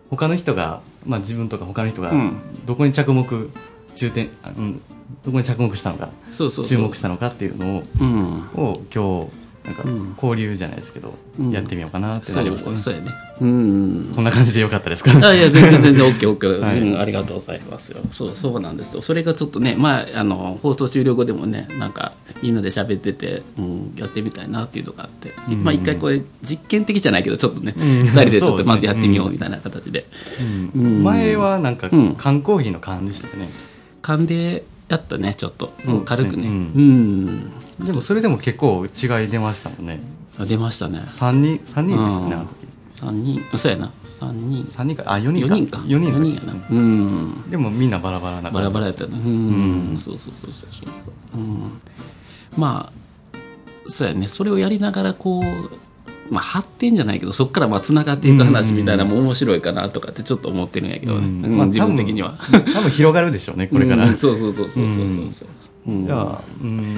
[0.10, 3.50] 他の人が、まあ自分とか他の人がうん、どこに着目、
[3.96, 4.82] 重点、あうん、
[5.26, 6.78] どこに着目したのか、そうそうそう。
[6.78, 8.38] 注目したのかっていうのを、うん。
[8.56, 11.52] を今日、なんかうん交流じゃないですけど、うん。
[11.52, 12.80] やってみようかなってそうなりましたね。
[12.80, 13.12] そうやね。
[13.42, 14.12] うん。
[14.16, 15.12] こんな感じでよかったですか？
[15.28, 16.82] あいや全然全然 OKOK、はい。
[16.82, 18.00] うん、ありがとうございますよ。
[18.12, 19.02] そうそうなんですよ。
[19.02, 25.64] それがちょっとねまああの放送終了後でもねなんかみんなで喋ってて、うん、やってみたいなっていうのがあって、うん。
[25.64, 27.76] まあ一回これ実験的じゃないけどちょっとね、ん。
[27.76, 30.06] 二人でちょっとまずやってみようみたいな形で、
[30.76, 30.82] うん。
[30.82, 31.04] うん。
[31.04, 32.16] 前はなんかうん。
[32.16, 33.50] 缶コーヒーの缶でしたよね。
[34.02, 35.72] 勘でやったねちょっと、
[36.06, 36.48] 軽くね。
[36.48, 37.26] ううん。
[37.28, 37.52] ん、
[37.86, 40.00] でもそれでも結構違い出ましたもんね。
[40.38, 41.04] あ出ましたね。
[41.08, 42.68] 3人、三人でしたね、あの時。
[43.00, 43.42] 三人。
[43.58, 43.92] そうやな。
[44.20, 44.64] 三人。
[44.64, 45.56] 3人か、あ、4人四か。
[45.56, 46.54] 人か4人四人やな。
[46.70, 47.50] うん。
[47.50, 49.98] でもみんなバラバラなバラバラやったよねうん、うん。
[49.98, 51.82] そうそうそうそうそう、うん、
[52.58, 53.40] まあ
[53.90, 54.28] そうやね。
[54.28, 55.44] それをやりながらこう
[56.34, 61.60] まあ発展じゃないけどそこからまあつながっていく話みたいなのも面白いかなとかってちょっと思ってるんやけどね、うん。
[61.60, 62.38] うん自分的には。
[62.40, 64.06] 多分多分広がるでしょうね、これから。
[64.06, 64.16] うん。
[64.16, 65.46] そうそうそうそうそうそうそ
[65.88, 66.06] う、うん。
[66.06, 66.98] じゃあ、うん、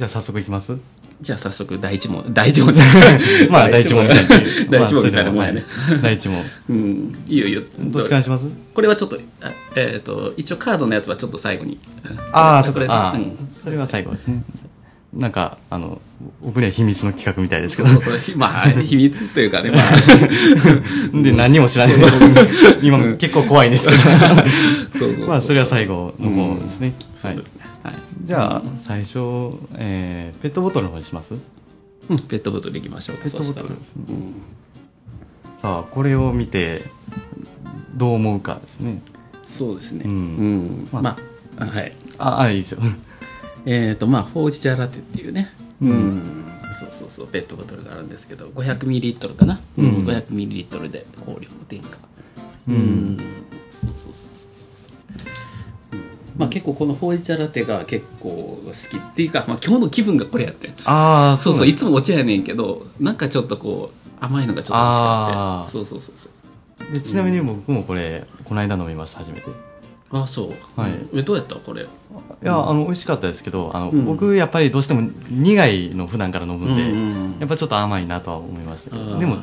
[0.00, 0.78] じゃあ早速いきます？
[1.20, 3.20] じゃあ早速第一問第一問じゃない。
[3.52, 4.04] まあ、第一問。
[4.04, 4.28] みたいな。
[4.70, 5.62] 第一問みたいなもんやね、
[6.02, 6.42] 第一問。
[6.70, 7.60] うんいいよいいよ。
[7.78, 8.46] どっちからにします？
[8.72, 11.78] これはちょっとあえっ、と一応カードのやつはちょっと最後に。
[12.32, 13.36] ああ、そこれこああうん。
[13.62, 14.42] それは最後ですね。
[15.14, 16.00] なんかあの
[16.40, 17.88] 僕には秘密の企画みたいですけど。
[17.88, 19.82] そうそうひまあ秘密というかねまあ。
[21.22, 21.96] で何にも知らない。
[22.82, 23.98] 今結構怖いんですけど。
[24.98, 27.60] そうそうまあそれは最後の方ですね、そうですね。
[27.82, 27.94] はい、
[28.24, 29.18] じゃあ最初、
[29.76, 31.34] えーペットボトルの方にします？
[32.08, 32.18] うん。
[32.20, 33.24] ペットボトルいきましょうか。
[33.24, 33.76] ペットボトルそしたら。
[33.76, 34.04] ですね
[35.60, 36.82] さあこれを見て
[37.96, 39.02] どう思うかですね。
[39.44, 40.02] そうですね。
[40.04, 40.36] ううん。
[40.66, 41.02] ん、まあ。
[41.02, 41.10] ま
[41.58, 41.92] ああはい。
[42.18, 42.80] ああいいですよ
[43.66, 45.50] えっ、とまあほうじ茶ラテっていうね。
[45.82, 45.90] うん。
[45.90, 46.36] うん
[46.72, 49.84] そうそうそうペットボトルがあるんですけど 500ml かな、うん。
[49.86, 51.98] うん 500ml で香料無添加
[52.68, 52.76] ううん。
[53.16, 53.18] ん。
[53.70, 54.92] そうそうそうそうそう
[56.38, 60.68] まあ結構このほうじ茶ラテが結構好きっていうか、まあ、今日の気分がこれやって。
[60.68, 65.70] んああそうそういつもお茶やねんけどなんかちょっとこう甘いのがちょっと欲しかって。
[65.70, 66.94] そうそうそうそう。
[66.94, 69.50] でちなみに僕もこれこの間飲みました初めて。
[69.50, 69.52] い
[70.12, 70.46] あそ
[70.76, 70.92] う、はい。
[71.14, 71.54] えどうやった？
[71.56, 71.86] これ。
[72.42, 74.04] やあの美味しかったですけどあの、うん。
[74.04, 76.74] 僕やっぱりどうしても苦いの普段から飲むん
[77.36, 79.36] で、やっぱちょっと甘いなとは思いましたけどでも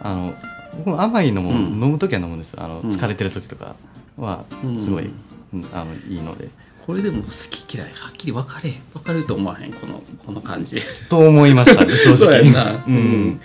[0.00, 0.34] あの
[0.78, 1.56] 僕も甘いのもうん。
[1.56, 2.90] 飲む時は飲むんですあのうん。
[2.90, 3.76] 疲れてる時とか
[4.16, 5.08] はうんすごい、
[5.54, 5.66] うん。
[5.72, 6.48] あのいいので。
[6.84, 9.72] これでも好き嫌いはっきり分かれ分かると思わへん？
[9.74, 10.80] このこの感じ。
[11.10, 12.96] と思いました正そう直やんな、ううん
[13.32, 13.40] ん、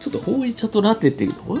[0.00, 1.56] ちょっとほうじ茶とラテっていうほ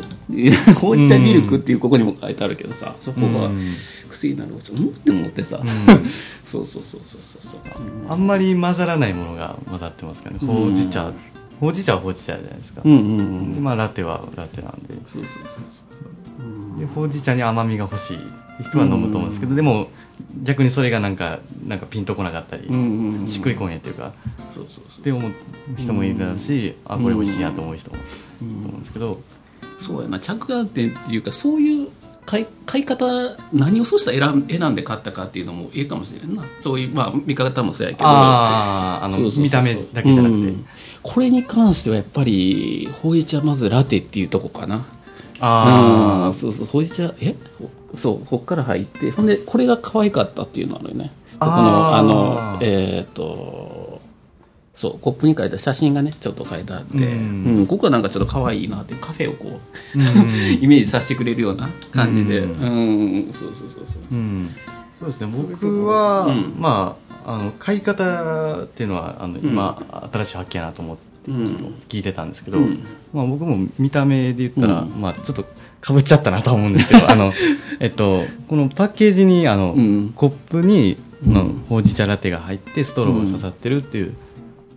[0.74, 3.58] ほうじ茶ミルクっていうここにも書いてあるけどさそこがうん。
[4.08, 4.88] 癖になるちょっとうん。
[4.88, 5.66] って思ってさ、うん。
[6.44, 7.60] そうそうそうそうそうそう。
[8.08, 10.38] あんまり混ざらないものが混ざってますからね。
[10.42, 10.48] うん。
[10.48, 11.12] ほうじ茶。
[11.60, 14.94] ほうじ茶はほうじ茶じゃないですか、まあラテはラテなんで。
[15.06, 16.80] そうそうそうそう。
[16.80, 18.18] でほうじ茶に甘みが欲しい
[18.62, 19.88] 人は飲むと思うんですけど、でも
[20.42, 22.64] 逆にそれがなんかなんかピンとこなかったり、
[23.26, 24.12] しっくりこんへんっていうか
[24.54, 25.32] そうそうそうって思う
[25.76, 29.20] 人もいるだろうし、あこれ美味しいやと思う人もいると思うんですけど、
[29.76, 30.18] そうやな。
[30.18, 31.88] 着眼点っていうかそういう
[32.26, 33.06] 買い買い方
[33.54, 36.44] 何をそうしたら選んで買ったかっていうのもいいかもしれんな。
[36.60, 38.06] そういうまあ見方もそうやけど。
[38.06, 40.66] あああの見た目だけじゃなくて、うん。
[41.02, 44.84] これに関してはやっぱりほうじ茶まずラテっていうとこかな。
[45.40, 46.34] あうん。
[46.34, 46.66] そうそう。
[46.66, 47.34] ほうじ茶え？
[47.58, 51.10] ほそうこっから入ってほんでこれが可愛かったっていうのあるよね。
[51.38, 54.00] このあのえっ、と
[54.74, 59.60] そうコップに書いた写真がねちょっと書いてあって、ううんんここはなんかちょっと可愛いなってカフェをこ
[59.94, 60.04] ううん。
[60.62, 64.02] イメージさせてくれるような感じで、ううんん、そうそうそうそう。
[64.12, 64.50] うん。
[65.00, 65.32] そうですね。
[65.32, 66.54] 僕は、うん。
[66.58, 69.82] まああの買い方っていうのはあの今、
[70.12, 72.82] 新しい発見やなと思ってうん、聞いてたんですけど、うん。
[73.12, 75.00] まあ、僕も見た目で言ったら、うん。
[75.00, 75.44] まあ、ちょっと
[75.80, 77.32] かぶっちゃったなとは思うんですけど あの、
[77.80, 80.12] えっと、このパッケージにあの、うん。
[80.14, 81.34] コップに、うん。
[81.34, 84.10] のほうじ茶ラテが入ってストローが刺さってるっていう,、っ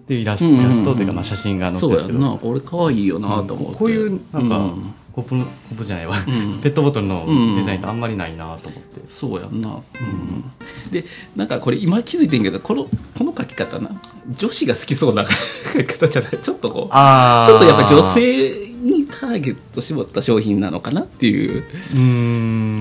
[0.07, 2.19] ていうイラスト,、うんイラストというか、まあ、写真が載ってそうやるんですけど。
[2.19, 2.39] んな。
[2.41, 4.93] 俺可愛いよなと思って、こういうなんか、うん。
[5.13, 6.19] コップのコップじゃないわ、ん。
[6.63, 7.55] ペットボトルのうん。
[7.55, 11.03] デザインってあんまりないなと思って、そうやんな、うん、で
[11.35, 12.87] なんかこれ今気づいてんけどこの
[13.17, 13.89] この書き方な。
[14.35, 16.37] 女子が好きそうな 書き方じゃない。
[16.41, 21.63] ちょっとこうあちょっとやっぱ女性にターゲット絞った商品なのかなっていう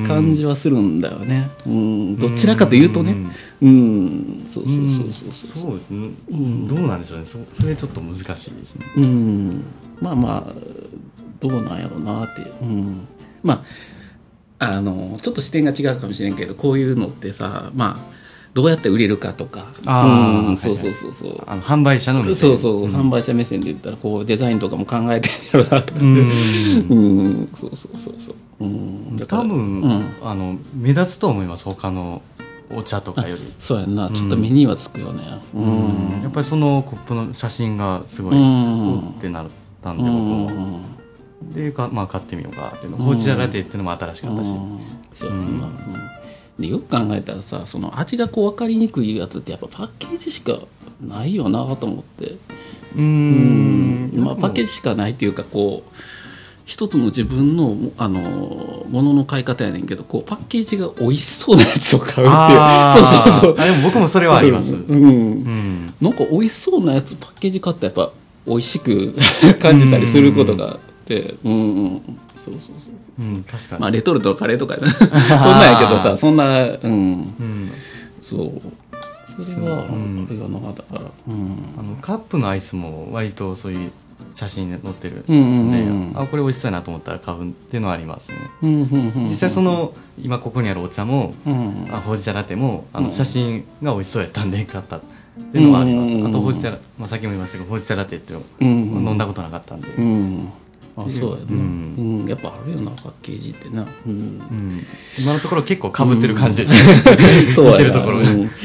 [0.06, 3.14] 感じはするんだよね、うん、どちらかというとね。
[3.62, 4.42] うん。
[4.46, 5.76] そうそうそうそうそうそう。
[5.76, 6.68] ですね、ん。
[6.68, 7.24] どうなんでしょうね。
[7.24, 8.86] そそれちょっと難しいですね。
[8.96, 9.64] うん。
[10.00, 10.54] まあまあ
[11.40, 12.40] どうなんやろうなって。
[12.40, 13.08] いう、うん、
[13.42, 13.64] まあ
[14.60, 18.19] あのちょっと視点が違うかもしれんけどこういうのってさまあ
[18.52, 19.66] どうやって売れるかとか。
[19.86, 22.50] うん、そうそうそうそう、あの販売者の目線。
[22.50, 26.00] そうそう、販売者目線で言ったらこうデザインとかも考えてるやろうなとか。
[26.00, 26.16] うん。
[26.90, 26.94] う
[27.28, 28.64] んそうそうそうそう。
[28.64, 29.16] うん。
[29.26, 30.04] 多分、うん。
[30.22, 32.22] あの目立つと思います他の
[32.74, 34.10] お茶とかより、そうやんな。
[34.10, 35.22] ちょっと目にはつくよね。
[35.54, 36.22] うん。
[36.22, 38.90] やっぱりそのコップの写真がすごい、うん。
[38.90, 39.46] おってなっ
[39.82, 40.24] たんでう僕ん。
[40.24, 40.80] も、
[41.54, 42.98] でか、まあ、買ってみようかっていうの。
[42.98, 44.78] ほうじ茶ラテっていうのも新しかったし、うん。
[45.12, 46.19] そうな、うん
[46.60, 50.58] でよく考えたらさその味がこう分かりにくいやつってやっぱパッケージしか
[51.00, 52.36] ないよなと思って。
[52.96, 54.10] ううん。
[54.12, 54.24] ん。
[54.24, 55.94] まあ、パッケージしかないっていうかこう
[56.66, 58.20] 一つの自分のあの
[58.88, 62.28] ものの買い方やねんけどこうパッケージが美味しそうなやつを買うっていう。
[62.94, 63.56] そうそうそう。
[63.58, 64.78] あでも僕もそれはあります、うん。
[64.78, 65.94] うん。
[66.00, 68.12] なんか美味しそうなやつパッケージ買ったらやっぱ
[68.46, 69.14] 美味しく
[69.60, 70.78] 感じたりすることが
[71.10, 71.34] て。
[71.44, 71.96] うんうん。
[72.36, 73.24] そうそうそうう。
[73.38, 74.90] ん、確かに、まあレトルトのカレーとかやな。
[74.94, 76.88] そんなんやけどさそんなうん。
[76.88, 76.94] う
[77.42, 77.70] ん、
[78.20, 78.60] そう。
[79.26, 80.26] それはうん。
[80.28, 81.00] あれがなだから。
[81.28, 81.56] うん。
[81.78, 83.90] あのカップのアイスも割とそういう
[84.34, 85.24] 写真に載ってる。
[85.28, 86.12] うんうんで、うん。
[86.14, 88.38] あこれ美味しそうやなと思ったら買うっていうのはありますね。
[88.62, 89.92] うんうんうん実際その
[90.22, 93.04] 今ここにあるお茶も、うんあほうじ茶ラテもあうん。
[93.06, 95.00] の写真が美味しそうやったんで買ったっ
[95.52, 100.48] ていうのはあります、うんあとほうじ茶、まあ、さっきも言いましたけどほうじ茶ラテっていううんのを飲んだことなかったんで、うん。
[100.48, 100.69] あ
[101.06, 104.12] あそうやな、ううんんやっぱあるよなパッケージってな、うん。
[104.12, 104.86] うん、
[105.18, 108.18] 今のところ結構かぶってる感じですね、 そうやるところ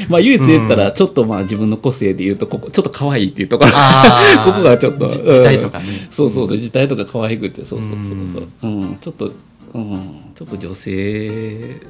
[0.08, 3.70] まあ唯一言ったらちょっとまあ自分の個性で言うとここちょっと可愛いっていうところ。
[4.44, 6.08] ここがちょっと字体とかね。
[6.10, 8.72] そうそうそう字体とか可愛くてそうそうそうそう。
[8.72, 8.96] うん。
[9.00, 9.32] ちょっと
[9.74, 10.10] うん。
[10.34, 11.80] ちょっと女性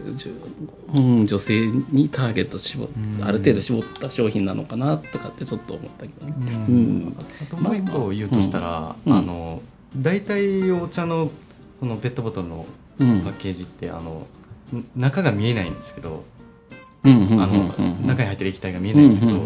[0.94, 2.88] うん女性にターゲット絞っ
[3.22, 6.34] ある程度絞った商品なのかなとかってちょっと思ったけどね。
[6.68, 7.16] うん。
[7.42, 9.12] あともう一個言うとしたら、うん。
[9.12, 9.60] あの
[9.96, 11.30] 大体お茶の
[11.80, 12.66] そのペットボトルの
[12.98, 13.20] うん。
[13.20, 14.26] パッケージって、あの
[14.74, 16.24] ん中が見えないんですけど、
[17.04, 19.38] 中に入ってる液体が見えないんですけど、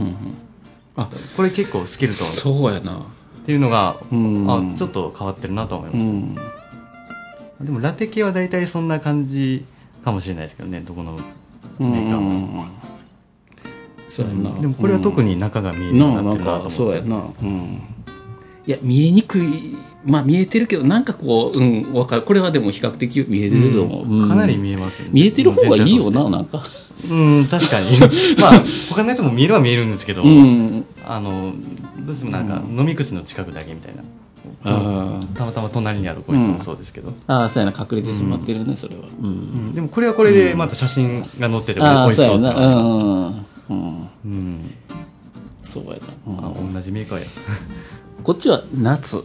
[1.37, 2.99] これ結構スケルトンそうやな。
[2.99, 4.47] っていうのが、うん。
[4.49, 6.35] あちょっと変わってるなと思います、うん。
[7.67, 9.65] でもラテ系は大体そんな感じ
[10.05, 11.19] かもしれないですけどねどこの
[11.81, 12.67] メーカーも、
[14.09, 14.61] そうやな。
[14.61, 17.17] でもこれは特に中が見えるようになってるなと思って、そうやな。
[17.17, 17.83] うん。
[18.67, 22.23] いや見えにくいまあ見えてるけどなんかこううんわかる。
[22.23, 24.29] これはでも比較的見えてると思う、うん。
[24.29, 25.11] かなり見えますよね。
[25.13, 26.63] 見えてる方がいいよななんか。
[27.09, 27.87] うん確かに。
[28.41, 30.85] まあ他のやつも見えるは見えるんですけど、うん。
[31.07, 31.53] あの
[32.07, 34.03] どうしてもなんか飲み口の近くだけみたいな、
[34.65, 39.03] あたまたま隣にあるこいつもそうですけど、あそうやな隠れてしまってるね、それは。
[39.23, 39.31] うん、う
[39.71, 42.71] んでもこれはこれでまた写真が載ってて美ああ味しそうやなそうんう
[43.29, 43.35] ん。
[43.71, 44.09] うん。
[44.25, 44.71] うん。
[45.65, 45.97] そうやな、
[46.47, 46.73] あうん。
[46.75, 47.27] 同じメーカーや。
[48.23, 49.23] こっちは夏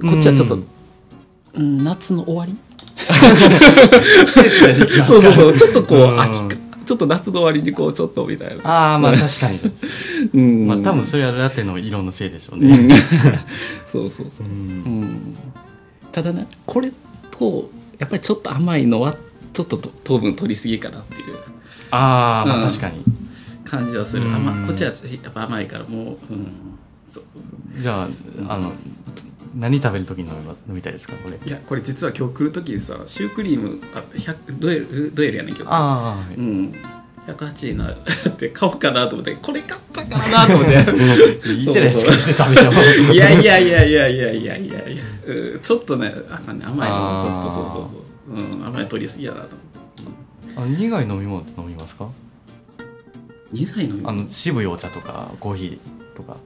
[0.00, 0.58] こっちはちょっと、
[1.54, 2.56] うん、夏の終わり？
[4.26, 6.20] 季節が時期そうそうそうちょっとこう、うん。
[6.20, 8.62] 秋かちょっと夏の終わりにこうちょっとみたいな。
[8.64, 9.60] ああまあ確かに。
[10.34, 10.66] うん。
[10.66, 12.88] まあ多分それはラテの色のせいでしょううん。
[12.88, 12.96] ね、
[13.86, 14.46] そうそうそう。
[14.46, 14.52] う、ん。
[14.52, 14.56] う
[15.04, 15.36] ん、
[16.10, 16.92] ただねこれ
[17.30, 19.16] とやっぱりちょっと甘いのは
[19.52, 21.36] ちょっとと糖分取りすぎかなっていう。
[21.92, 23.04] ああまうんあ確かに、
[23.64, 24.34] 感じはする、うん。
[24.34, 24.94] 甘こっちはや
[25.28, 26.16] っぱ甘いからもう、うん、
[27.12, 27.42] そうそう
[27.74, 27.80] そう。
[27.80, 28.08] じゃあ
[28.48, 28.72] あの
[29.54, 30.34] 何食べるときに飲
[30.68, 31.14] みたいですか？
[31.16, 31.36] これ。
[31.44, 35.74] いやこれ実は今日来る時にさシュークリームあ100ドエルドエルやねんけどさ。
[35.76, 36.34] ああ、はい。
[36.36, 36.74] うん。
[37.26, 37.96] 108円なっ
[38.36, 41.50] て買おうかなと思ってこれ買ったからなと思って。
[41.52, 42.72] いいじゃないですか食べても。
[43.12, 44.88] いやいやいやいやいやいやいや。
[44.88, 46.96] いやうんちょっとねあかんね甘いの。
[46.96, 48.62] もちょっとそうそうそう、う。
[48.62, 49.48] ん、甘い取りすぎやなと
[50.56, 50.80] 思って。
[50.80, 52.08] 苦い飲み物って飲みますか？
[53.52, 56.36] 苦いのあの渋いお茶とかコーヒーとか。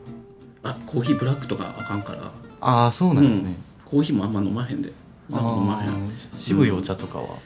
[0.67, 2.33] あコーヒーブラックとかあかんから
[2.67, 3.55] ああそうなんですね、
[3.85, 4.89] コーヒーもあんま飲まへんで。
[5.31, 6.11] 飲まへん。
[6.39, 7.37] 渋いお茶とかは、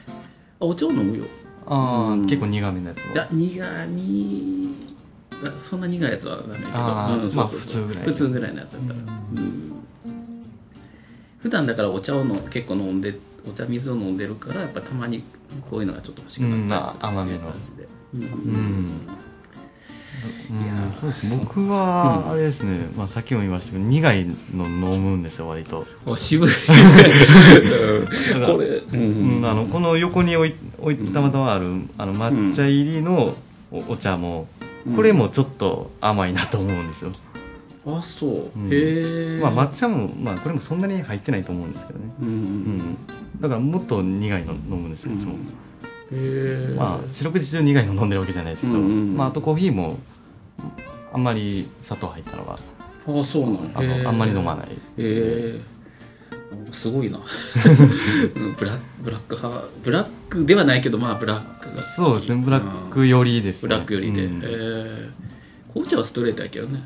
[0.61, 1.25] お茶を飲むよ。
[1.67, 2.25] ああ、うん。
[2.25, 4.75] 結構苦めのやつをいや苦味
[5.43, 6.71] あそんな苦いやつはダメだけど。
[6.71, 8.95] まあ普通ぐらい普通ぐらいのやつだったら。
[8.95, 9.73] うん。
[11.39, 15.23] 普段だからお茶をの結構飲んでお茶水を飲んでるからやっぱたまに
[15.69, 17.87] こういうのがちょっと欲しくなったりする甘めの感じで。
[18.13, 18.21] うん。
[18.21, 19.01] うん
[21.39, 26.49] 僕はあれですね、まあ、さっきも言いましたけど苦いの飲むんですよ割と、お渋い。
[28.35, 31.67] うんこれううんんあのこの横に置い置いたまたまある
[31.97, 33.35] あの抹茶入りの
[33.71, 34.47] おお茶も
[34.95, 37.11] これもちょっと甘いなと思うんですよ、
[37.85, 38.67] あそう、うん。
[38.67, 42.37] へえまあ抹茶も、まあ、これもそんなに入ってないと思うんですけどね、うんううん。
[42.37, 42.97] ん、
[43.39, 45.39] だからもっと苦いの飲むんですよいつも、へえ
[46.75, 49.99] まあ四六時中苦いの飲んでるわけじゃないですけど、まあ、あとコーヒーも
[51.13, 52.57] あんまり砂糖入ったのが
[53.19, 54.67] あそうなんあのあんまり飲まない。
[54.69, 55.59] へえ
[56.71, 57.17] すごいな。
[57.17, 57.19] う
[58.39, 59.65] んブラブラック派。
[59.83, 62.41] ブラックではないけどまあブラックがそうですね。
[62.43, 63.69] ブラック寄りですね。
[63.69, 64.41] ブラックよりで、うん。
[64.43, 65.09] えー。
[65.73, 66.83] 紅茶はストレートやけどね。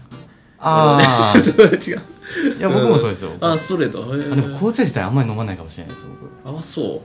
[0.60, 2.00] あ それは違う。
[2.00, 3.32] あいや僕もそうですよ。
[3.42, 4.00] あストレート。
[4.00, 4.32] へー。
[4.32, 6.08] あでも紅茶自体あんまり飲まないかもしれないです
[6.44, 6.58] 僕。
[6.58, 7.02] あそ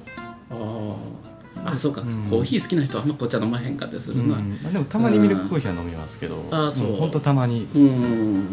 [0.51, 0.55] う。
[0.55, 1.28] あー
[1.65, 2.25] あそうか、うん。
[2.31, 4.37] コーヒー好きな人はあんま紅茶飲まへんかったりするな。
[4.37, 4.59] うん。
[4.67, 6.45] あでもたまにミルクコーヒーは飲みますけど。
[6.51, 6.97] あそう。
[6.97, 7.67] 本当たまに。
[7.75, 8.45] うん、うん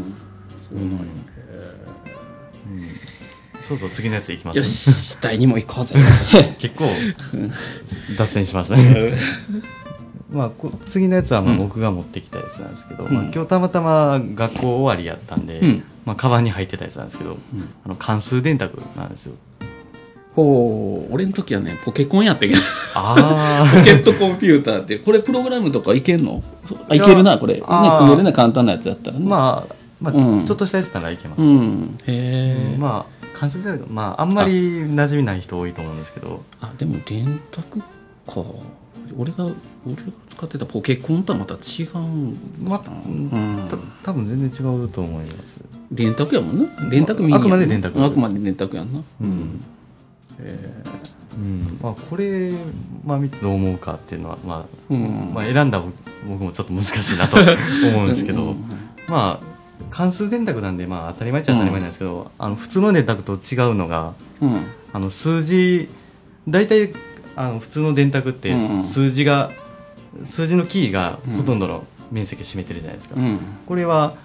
[3.63, 4.57] そうそう次のやついきます？
[4.57, 5.95] よし第2問行こうぜ。
[6.59, 6.85] 結構
[8.15, 9.13] 脱線しましたね。
[10.31, 15.83] まあこ次のやつはまあ僕が持ってきたやつなんですけど、まあ、今日たまたま学校終わりやったんで、うん。
[16.05, 17.39] まあ、カバンに入ってたやつなんですけど、
[17.83, 19.33] あの関数電卓なんですよ
[20.35, 22.55] ほう俺の時はねポケコンやったけど。
[22.95, 26.43] あポケットコンピューターってこれプログラムとかいけんの？
[26.89, 27.55] あいけるなこれ。
[27.55, 29.25] ね組めるな簡単なやつやったらね。
[29.25, 30.45] まあ、まあうん。
[30.45, 31.97] ちょっとしたやつならいけます、うん。
[32.05, 36.43] へえ、まあ関数電卓まああんまり馴染みない人多いと思うんですけど。
[36.61, 37.85] あでも電卓か。
[39.17, 43.29] 俺が俺が使ってたポケコンとはまた違うんまあうん。
[43.69, 45.59] た多分全然違うと思います。
[45.91, 46.89] 電卓やもんな。
[46.89, 49.01] 電卓ミニやんあくまで電卓あくまで電卓やんな。
[49.21, 49.63] うん
[50.49, 51.77] うん。
[51.81, 52.51] まあ、これ、
[53.05, 55.31] まあ、見てどう思うかっていうのは、まあうん。
[55.33, 55.81] まあ、選んだ
[56.27, 57.37] 僕もちょっと難しいなと
[57.87, 58.63] 思うんですけど、うん。
[59.07, 59.55] まあ
[59.91, 64.61] 関数電卓なんでまあ当たり前っちゃ当たり前なんですけど、あの普通の電卓と違うのがうん。
[64.93, 65.89] あの数字
[66.47, 66.93] 大体
[67.35, 68.83] あの普通の電卓ってうんうん。
[68.83, 69.51] 数字が、
[70.23, 73.39] 数字のキーがほとんどの面積を占めてるじゃないですか、うん。
[73.65, 74.15] これは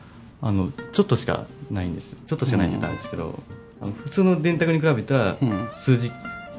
[0.43, 2.17] あのちょっとしかないんです。
[2.27, 3.43] ちょっとしかないって言ったんですけど、
[3.81, 5.69] 普通の電卓に比べたら、うん。
[5.73, 6.13] 数字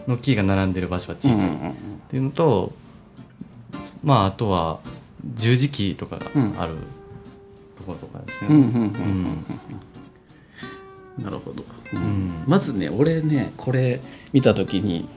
[0.07, 1.47] のキーが並んでる場所は小さい。
[1.47, 1.74] っうん
[2.09, 2.74] ていうのと、
[4.03, 4.80] まああとは
[5.36, 6.26] 十字キーとかが
[6.61, 6.74] ある
[7.78, 8.49] ところとかですね、
[11.19, 11.63] なるほど、
[11.97, 12.43] ん。
[12.47, 14.01] まずね俺ねこれ
[14.34, 15.07] 見た時に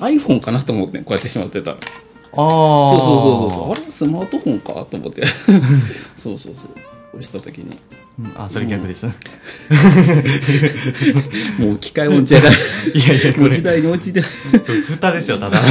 [0.00, 1.76] iPhone かなと思ってこうやってしまってたの。
[2.32, 5.24] ああそうそうそうそうあれスマートフォンかと思って。
[6.16, 6.70] そうそうそう。
[6.72, 7.76] 押した時に。
[8.18, 8.32] うん。
[8.36, 9.06] あそれ逆です、
[11.58, 12.54] もう機械音痴やから。
[12.94, 13.50] いやいやこれ。
[13.54, 15.60] 時代に落ちて蓋ですよただ。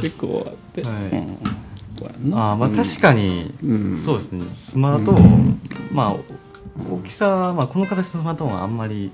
[0.00, 0.94] 結構あって、はい。
[1.04, 2.34] うん。
[2.34, 3.98] あーまあ確かに、うん。
[3.98, 4.44] そうですね。
[4.52, 5.60] スマートフォン、
[5.92, 6.16] まあ
[6.90, 9.12] 大きさ、まあ、この形のスマートフォンはあんまり、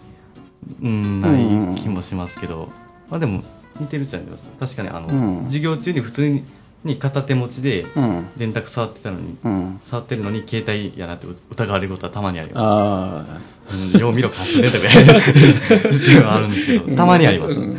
[0.82, 2.70] うん、ない気もしますけど、
[3.10, 3.44] まあでも
[3.78, 4.48] 似てるじゃないですか。
[4.60, 5.44] 確かにあの、うん。
[5.44, 6.42] 授業中に普通に
[6.84, 8.26] に片手持ちでうん。
[8.36, 9.80] 電卓触ってたのに、うん。
[9.84, 17.78] 触ってるのに携帯やなって疑われることはたまにありまあす、うん、よう見ろ関数電卓やっていうのはあるんですけどたまにあります、うん。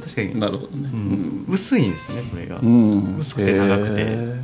[0.00, 0.90] 確かあに、なるほどね。
[0.92, 3.18] うん、薄いんですねこれが、うん。
[3.18, 4.02] 薄くて長くて。
[4.02, 4.42] へ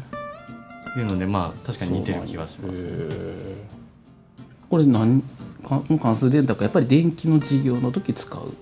[0.97, 2.81] いうのでまあ確かに似てる気がします。
[2.81, 3.57] ー。
[4.69, 5.23] これ何
[6.01, 8.53] 関数電卓やっぱり電気の授業の時使う？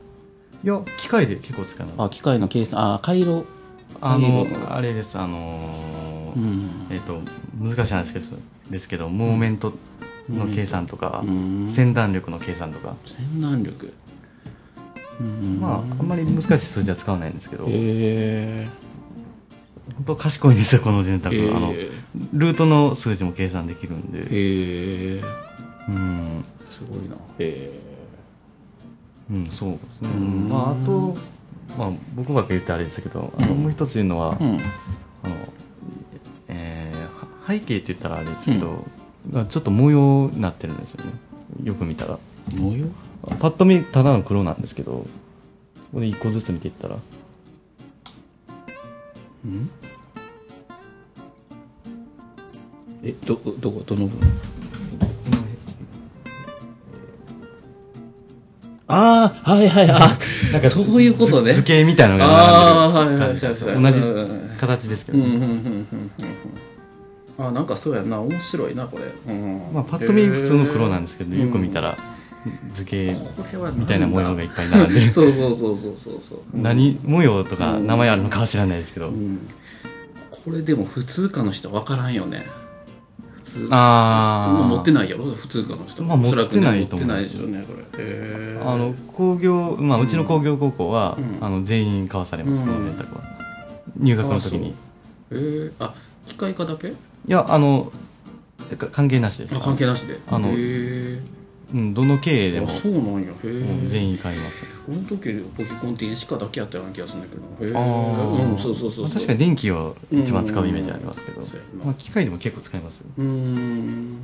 [0.63, 1.95] いや機械で結構使います。
[1.99, 2.95] あ機械の計算。
[2.95, 3.47] あ回路
[4.01, 6.87] あのあれですあのーうん。
[6.91, 7.21] えっ、と
[7.59, 8.35] 難しい話です
[8.71, 9.73] ですけどモーメント
[10.29, 11.69] の計算とか、うん。
[11.69, 13.93] 先断力の計算とか、洗顔力。
[15.21, 15.61] うん。
[15.61, 18.69] まああんまり難しい数字は使わないんですけど、へえ。
[19.97, 21.73] 本当賢いんですよこの電卓、へーあの
[22.35, 25.23] ルートの数字も計算できるんで、へえ。
[25.89, 26.43] うん。
[26.69, 27.17] すごいな。
[27.39, 27.71] へ
[29.31, 30.49] うん、そうですね、うん。
[30.49, 31.17] まあ、あと、
[31.79, 34.59] まあ、僕ばっか言ってあれですけど、あのもう一つ言うのは、あの
[36.49, 37.09] えーは
[37.47, 38.85] 背景って言ったらあれですけど、
[39.33, 41.13] がちょっと模様になってるんですよね。
[41.65, 42.19] よく見たら。
[42.59, 42.89] 模様？
[43.41, 45.07] パッと見ただの黒なんですけど
[45.93, 46.97] これ一個ずつ見ていったら。
[49.45, 49.71] うん？
[53.05, 53.83] えどどこ？
[53.85, 54.31] どの部分？
[58.89, 59.99] ああはいはいあ
[60.53, 61.53] なんかそういうことね。
[61.53, 63.81] 図形みたいなのが並んでる。
[63.81, 65.89] 同じ形ですけど、うんうんうん
[67.39, 68.21] あなんかそうやな。
[68.23, 69.71] 面白いなこれ、うん。
[69.73, 71.97] まあ、パッと見普通の黒なんでですけど、よく見たら
[72.73, 73.15] 図形
[73.75, 75.11] みたいな模様がいっぱい並んでる。
[75.13, 76.39] そうそうそうそうそうそう。
[76.55, 79.41] 何模様とか名前あるのかは知らないですけど、うん。
[80.31, 82.47] これでも普通科の人分からんよね。
[82.47, 82.66] 普
[83.47, 85.25] 通あ持ってないやろ？
[85.25, 86.03] 普通科の人。
[86.03, 87.09] まあ持ってないと思う。
[87.09, 88.59] 持ってないでしょうねこれ。
[88.63, 91.39] あの工業、まあ、うちの工業高校は、うん。
[91.41, 92.67] あの全員交わされます、うん。
[92.67, 93.23] この電卓は。
[93.97, 94.75] 入学の時に。
[95.31, 95.95] えー、あ
[96.27, 96.89] 機械科だけ？
[96.89, 96.93] い
[97.29, 97.93] やあの
[98.79, 99.55] か関係なしです。
[99.55, 100.19] あ関係なしで。
[100.29, 100.51] あの
[101.75, 103.33] うん、どの経営でもあそうなんや。
[103.89, 104.63] 全員買います。
[104.87, 107.79] この時ポケコンって電子化だけやったような気がするんだけど。
[107.79, 108.53] あー。
[108.53, 111.41] うんそうそうそう確かに電気を一番使うイメージありますけど、
[111.85, 113.07] まあ、機械でも結構使いますよ。
[113.19, 114.19] うーん、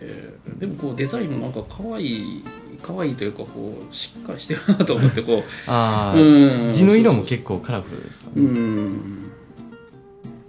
[0.00, 2.44] えーでもこうデザインもなんか可愛い
[2.82, 6.68] 可愛いというかこうしっかりしてるなと思ってこ あうん。
[6.68, 9.30] あ字の色も結構カラフルですかううね、ーん。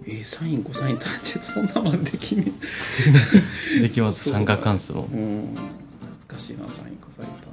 [0.05, 2.51] えー、サインコサイン単純そんなまんできね
[3.81, 4.29] できます。
[4.29, 5.55] 三角関数もえうん
[6.33, 7.47] 難しいなサインコサイン単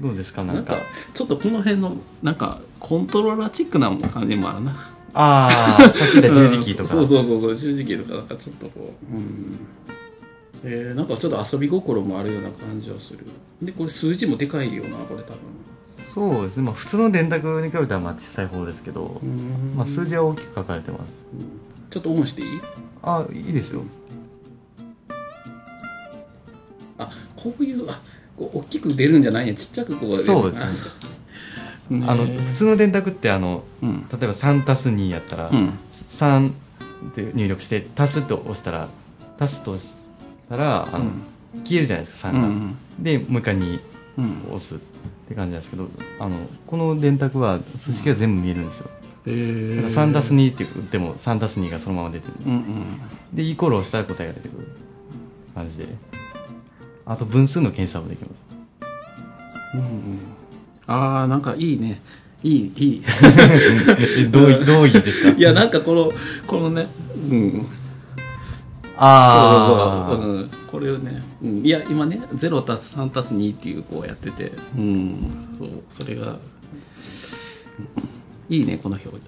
[0.00, 0.76] どうですかなんんか
[1.14, 4.72] ちょっとこの辺のなんかコントローラーチックな感じもあるな。
[5.14, 5.48] あ
[5.78, 7.06] あさっき言った十字キーとか、うん。
[7.08, 9.16] そうそうそうそう十字キーとかなんかちょっとこう。
[9.16, 9.58] うん。
[10.64, 13.20] えー、なんかちょっと遊び心もあるような感じはする。
[13.62, 15.38] でこれ数字もでかいよなこれ多分。
[16.14, 19.20] そうですね、まあ、普通の電卓に比べたらまあ小さい方ですけど、
[19.74, 21.14] まあ、数字は大きく書かれてます。
[21.90, 22.60] ちょっとオンしていい？
[23.02, 23.82] あいいですよ
[26.98, 28.00] あこういうあ
[28.36, 30.60] こう大きく出るんじゃないんやちっちゃくこう出るそうです
[31.90, 32.00] ね。
[32.00, 34.06] ねあの普通の電卓ってあのうん。
[34.10, 35.78] 例えば3たす2やったら、うん。
[35.90, 36.52] 3っ
[37.14, 38.88] て入力して足すと押したら
[39.38, 39.94] 足すと押し
[40.48, 41.10] たらあの、
[41.64, 43.80] 消えるじゃないですか3が、うんでもう一回2
[44.18, 44.42] うん。
[44.48, 44.78] 押すっ
[45.28, 46.36] て感じなんですけどあの
[46.66, 48.90] この電卓は数式が全部見えるんですよ、
[49.26, 52.84] えだから3たす2って言っても3たす2がそのまま出てるんですうんうん。
[53.34, 54.68] でイコールをしたら答えが出てくる
[55.54, 55.86] 感じで
[57.06, 58.32] あと分数の検査もできます。
[60.88, 62.00] ああなんかいいね。
[62.42, 63.02] いいいい。
[64.18, 65.30] えどういどういいですか？
[65.30, 66.12] いやなんかこの
[66.46, 66.86] このね
[67.30, 67.66] うん。
[68.98, 76.38] あそうん、これをね、うん、いや今ね0たす3たす2っていうこうやってて、うん、そうそれが、うん。
[78.48, 79.26] いいねこの表現。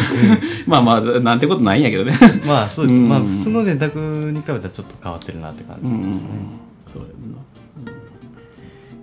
[0.68, 2.16] まあまあなんてことないんやけどね。
[2.44, 3.08] あまあそうです、うん。
[3.08, 6.10] まあ普通の電卓に比べたらちょっと変わってるなって感じうんうんうん。
[6.10, 6.24] ですね、
[6.92, 7.14] そうやな、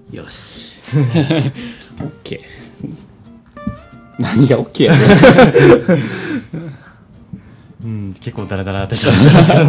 [0.09, 0.15] うん。
[0.17, 0.79] よし。
[1.99, 2.39] OK
[4.19, 4.99] 何が OK やね
[7.81, 9.63] うん、結構ダラダラってしまってますけど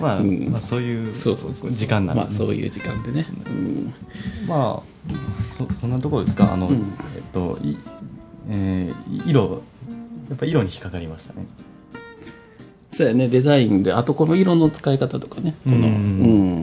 [0.00, 0.48] まあ、うん。
[0.50, 3.92] まあそういうそうそうそう時間なんで、まあそういう時間でね、うん。
[4.46, 5.12] まあ
[5.58, 6.52] そそんなところですか？
[6.52, 6.76] あの、うん。
[6.76, 6.82] えっ
[7.32, 7.76] とい、
[8.50, 9.62] えー色
[10.28, 11.44] やっぱ色に引っかかりましたね。
[12.92, 13.28] そうやね。
[13.28, 15.56] デザインであとこの色の使い方とかね。
[15.64, 15.84] この、うん。
[15.84, 15.88] う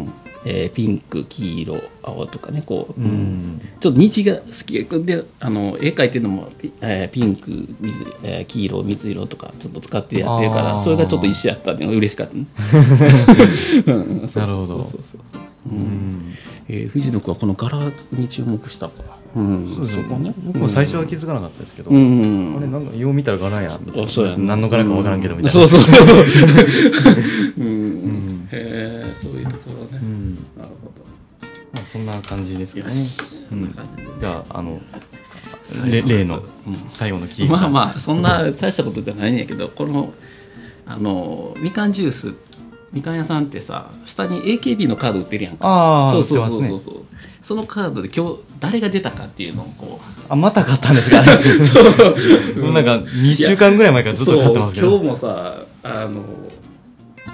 [0.04, 0.12] ん
[0.46, 3.62] えーピンク黄色青とかねこう、うん。
[3.80, 5.06] ちょっと虹が好き。
[5.06, 7.50] であの絵描いてるのも、ピえーピンク
[7.80, 12.46] 水、えー黄色水色とかちょっと使ってやってるからそれがちょっと一緒やったのが嬉しかったね。
[13.86, 14.84] なるほど。
[14.84, 15.22] そうそうそう
[15.72, 15.76] う。
[15.76, 15.80] うん。
[15.80, 16.34] ん。
[16.68, 17.80] えー藤野君はこの柄
[18.12, 18.88] に注目した？
[18.90, 18.94] か
[19.36, 19.80] うん。
[19.86, 20.34] そこね。
[20.44, 22.56] 僕も最初は気づかなかったですけど、うん。
[22.58, 24.08] あれなんかよう見たら柄やみたいな。
[24.08, 26.14] あそうやね何の柄か分からんけどみたいな、そうそうそうそ
[27.58, 27.64] う。
[27.64, 27.68] うん。
[28.44, 28.48] ん。
[28.52, 28.93] へえ
[31.94, 32.94] そんな感じですかね。
[34.20, 34.82] じゃああの
[35.86, 36.76] 例のうん。
[36.90, 37.48] 最後のキー。
[37.48, 40.12] まあまあそんな大したことじゃないんやけどこの
[40.88, 42.34] あのみかんジュース
[42.92, 45.68] みかん屋さんってさ下に AKB のカード売ってるやんか。
[45.68, 46.80] ああそうそうそうそう。
[46.80, 47.06] そう
[47.44, 50.26] そのカードで今日誰が出たかっていうのをこう。
[50.30, 51.28] あまた買ったんですかね。
[52.60, 52.74] もう。
[52.74, 54.90] なんか2週間ぐらい前からずっと買ってますけど。
[54.90, 55.00] そう。
[55.00, 56.24] 今日もさあの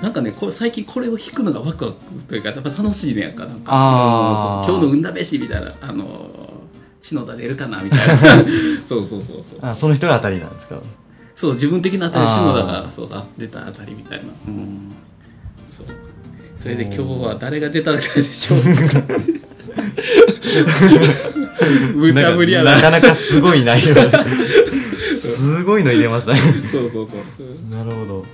[0.01, 1.97] なんかねこれ最近これを弾くのがワクワク
[2.27, 3.65] というかやっぱ楽しいねやんかなんか。
[3.69, 6.30] あ今日の運試しみたいなあの
[7.01, 8.15] 篠田出るかなみたいな。
[8.88, 9.59] そうそうそうそう。
[9.61, 10.81] あその人が当たりなんですか？
[11.35, 14.93] そう自分的な当たり篠田がそうあ出た当たりみたいな、うん、
[15.69, 15.85] そう。
[16.59, 18.59] それで今日は誰が出たでしょう？
[18.61, 19.01] か
[21.95, 22.76] 無茶ぶりやな。
[22.76, 23.95] なかなかすごい内容。
[25.19, 26.39] すごいの入れましたね。
[26.71, 27.73] そうそうそう。
[27.73, 28.26] なるほど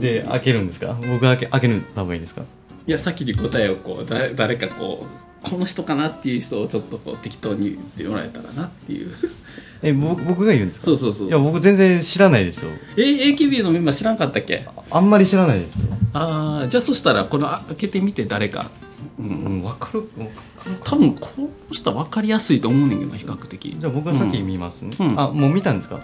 [0.00, 0.96] で開けるんですか？
[1.08, 2.42] 僕開け開けるた方がいいですか？
[2.86, 9.12] いや先に答えをこう誰誰かこうこの人かなっていう人をちょっとこう適当に言ってもらえたらなっていう。
[9.82, 10.86] え僕僕が言うんですか？
[10.86, 11.28] そうそうそう。
[11.28, 12.70] いや僕全然知らないですよ。
[12.96, 14.66] え AKB のメンバー知らんかったっけ？
[14.90, 15.82] あんまり知らないですよ、
[16.14, 18.70] ああじゃあそしたらこのあ開けてみて誰か。
[19.18, 20.30] うんうん、分かる分か
[20.66, 23.76] る多分この人は分かりやすいと思うねんけど比較的。
[23.78, 25.20] じゃあ僕が先見ますね、うん。
[25.20, 26.00] あもう見たんですか？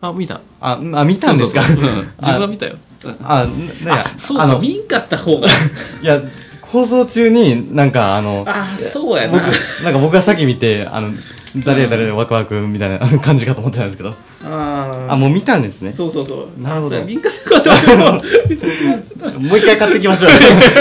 [0.00, 0.40] あ見た。
[0.60, 1.60] ああ見たんですか？
[1.66, 2.74] 自分は見たよ。
[2.74, 2.80] うん
[3.22, 3.46] あ
[3.84, 5.48] ななあそうあのか見んかった方が。
[6.02, 6.22] いや
[6.62, 9.48] 放送中になんかあのあそうや僕な
[9.84, 11.12] なんか僕が先見てあの
[11.56, 14.14] 誰々ワクワクみたいな感じかと思ってたんですけど。
[14.44, 15.90] ああもう見たんですね。
[15.92, 16.62] そうそうそう。
[16.62, 16.88] なるほど。
[16.88, 17.32] あそうや見んかっ
[17.62, 18.20] た方がも。
[19.54, 20.30] う一回買ってきましょう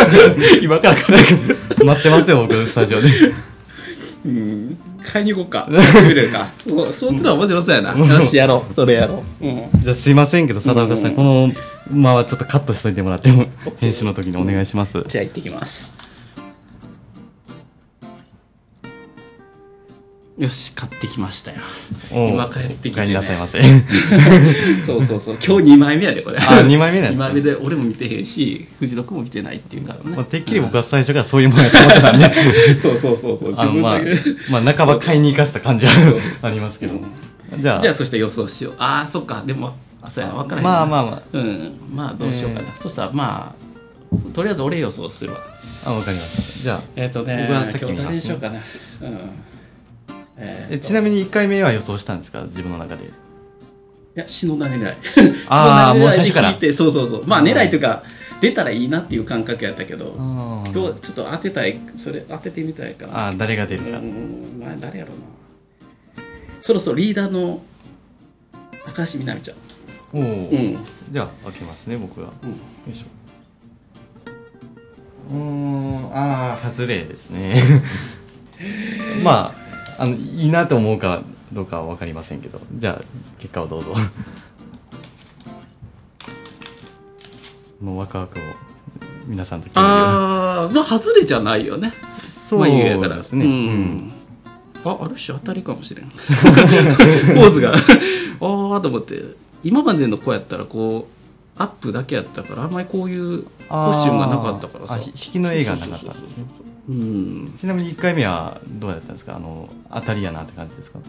[0.61, 1.25] 今から買っ
[1.75, 3.09] て待ってますよ僕スタジオで。
[4.25, 4.77] うん。
[5.03, 5.67] 買いに行こうか。
[5.71, 6.49] やってみるか。
[6.69, 7.97] おそっちの方が面白そうやな。
[7.97, 8.73] よしやろう。
[8.73, 9.45] それやろう。
[9.45, 9.69] うん。
[9.81, 11.15] じゃあすいませんけど佐田岡さん、うん。
[11.15, 11.51] この
[11.89, 13.47] 間はちょっとカットしといてもらっても
[13.79, 15.03] 編集の時にお願いします。
[15.07, 15.93] じゃあ行ってきます。
[20.37, 21.57] よし買ってきましたよ。
[22.11, 23.13] 今帰ってきてね。
[23.13, 23.61] なさいませ。
[24.87, 25.37] そうそうそう。
[25.45, 26.37] 今日2枚目やでこれ。
[26.39, 27.25] あ二枚目なんですね。
[27.25, 32.33] 2枚目で俺も見てへんし藤野君も見てないっていうからね、まあ、てっきり僕は最初からそういうもんやと思ってたんで。
[32.79, 33.49] そうそうそうそう。
[33.49, 34.01] 自あのまあ
[34.49, 35.91] まあ半ば買いに行かせた感じは
[36.41, 36.93] ありますけど。
[36.93, 37.61] うん。
[37.61, 37.81] じゃあ。
[37.81, 38.73] じゃあそして予想しよう。
[38.77, 39.43] ああそっか。
[39.45, 40.69] でもあそうやな分からへんな。
[40.71, 41.21] まあまあまあ。
[41.33, 45.39] うんまあどうしようかな、そしたらまあとりあえず俺予想するわ。
[45.85, 46.63] あわかりました。
[46.63, 48.55] じゃあえっ、とね僕は先今日誰にしようかな。
[48.57, 48.61] うん。
[50.37, 52.41] えーちなみに1回目は予想したんですか？
[52.43, 53.03] 自分の中で。
[53.05, 53.07] い
[54.15, 54.95] や篠田狙い。
[55.49, 57.27] あー篠田狙いもう最初かそうそうそう。
[57.27, 58.03] まあ狙いというか
[58.41, 63.97] 出たらいいなっていう感覚やったけどあ今日ちょっと当てたいそれ当ててみたいかなあ誰が出るか。
[63.97, 66.23] うんまあ誰やろうな。
[66.61, 67.61] そろそろリーダーの
[68.85, 69.57] 高橋みなみちゃん
[70.13, 70.25] おお、う
[70.55, 70.77] ん。
[71.11, 72.49] じゃあ開けますね僕は、うん。
[72.49, 72.55] よ
[72.91, 73.05] いしょ。
[75.31, 77.61] うーんああ外れですね。
[79.23, 79.53] ま
[79.97, 81.21] ああのいいなと思うか
[81.53, 82.59] どうかは分かりませんけど。
[82.75, 83.03] じゃあ
[83.39, 83.93] 結果をどうぞ。
[87.81, 88.41] もうワクワクを
[89.27, 91.93] 皆さんと共有ああまあ外れじゃないよね。
[92.31, 93.15] そうまあ言うやから。
[93.17, 93.51] ですね、うん。
[93.51, 94.11] うん。
[94.83, 96.09] あある種当たりかもしれん。
[96.09, 97.71] ポーズが。
[97.71, 97.77] ああ
[98.39, 104.97] と思って今までの子やったらこうアップだけやったからあんまりこういうコスチュームがなかったからさ。
[104.97, 109.35] 引きの映画なかったちなみに1回目はどうやったんですか？
[109.35, 110.99] あの当たりやなって感じですか？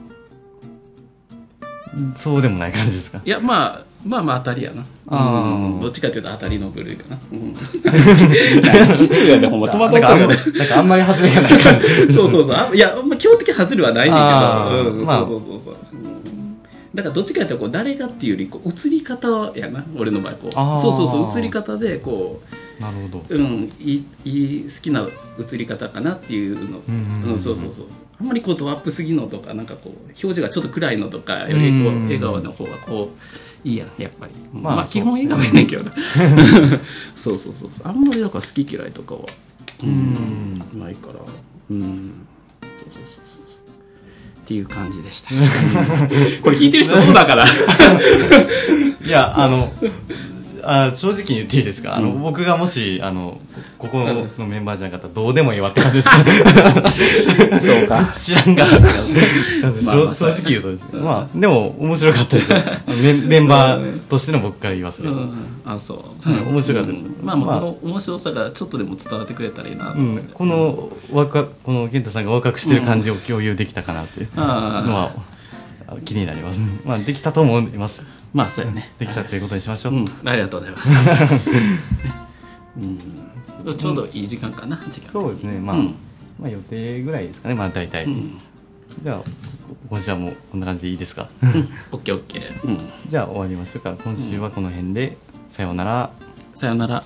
[2.17, 3.23] そうでもない感じですか？
[3.25, 4.83] いやまあまあまあ当たりやな。
[5.09, 5.75] あー。
[5.75, 5.81] うん。
[5.81, 7.19] どっちかっていうと当たりの部類かな。
[7.33, 7.53] うん。
[7.53, 9.69] 90やでほんま。
[9.69, 11.53] 戸惑ったよねなんかあんまり外れがない。
[12.13, 12.53] そうそうそう。
[12.53, 15.03] あいやまあ基本的に外れはないねんあけど、うん。
[15.03, 15.25] ーまあ。
[15.25, 15.77] そうそうそうそう。
[15.93, 16.40] うん
[16.95, 20.53] だからどっちかっていうとこう誰がっていうよりこう映り方やな俺の場合こう。
[20.81, 22.41] そうそうそう映り方でこ
[22.81, 23.25] なるほど。
[23.29, 25.07] ううんいい好きな
[25.39, 26.81] 映り方かなっていうの。
[26.89, 27.87] うんそうそうそう
[28.21, 33.11] あんまりこうドアップすぎのとかなんかこう表情がちょっと暗いのとかよりこううん笑顔の方がこ
[33.65, 34.33] ういいやんやっぱり。
[34.53, 35.85] まあまあ基本笑顔やねんけど。
[35.85, 35.93] な
[37.15, 37.89] そうそうそうそう。
[37.89, 39.21] あんまりだから好き嫌いとかは
[39.85, 40.55] うん。
[40.81, 41.21] ないから。
[41.71, 42.13] うん。
[42.77, 43.40] そうそうそうそう
[44.51, 45.31] っていう感じでした。
[46.43, 47.45] これ聞いてる人どうだから。
[47.45, 49.73] いやあの
[50.65, 53.41] あ正直に言っていいですか、あの僕がもしあの
[53.79, 53.99] ここ
[54.39, 56.09] のメンバーじゃなかったらどうでもいいわって感じです。
[56.09, 56.17] か
[57.61, 58.13] そうか。
[58.15, 58.67] 知らんが。
[58.67, 61.01] 正正直言うとですね。
[61.01, 62.53] まあでも面白かったです。
[63.03, 65.33] メンメンバーとしての僕から言いますけど、うん。
[65.65, 67.05] あそう、はい面白かったです。
[67.05, 67.17] うん。
[67.23, 74.29] まあこの面白さがちょっとでも伝わってくれたらいいなうん、この若この健太さんが若くしてる感じを共有できたかなっていう。
[74.37, 75.13] のは、
[75.89, 78.93] あ気になります、まあできたと思いますまあそうやね。
[78.99, 80.05] できたということにしましょう、うん。
[80.25, 81.53] ありがとうございます、
[82.79, 82.81] う
[83.73, 84.77] ん、ちょうどいい時間かな。
[84.91, 85.13] 時間。
[85.13, 85.59] そうですね。
[85.59, 85.95] まあ、うん。
[86.41, 87.55] まあ予定ぐらいですかね。
[87.55, 88.39] まあ大体、うん。
[89.03, 89.23] じゃあ
[89.89, 91.29] 今週はもうこんな感じでいいですか？
[91.93, 92.69] オッケーオッケー。
[92.69, 92.79] うん。
[93.09, 93.97] じゃあ終わりましょうか。
[94.03, 95.17] 今週はこの辺で、
[95.53, 96.11] さようなら。
[96.55, 97.03] さよなら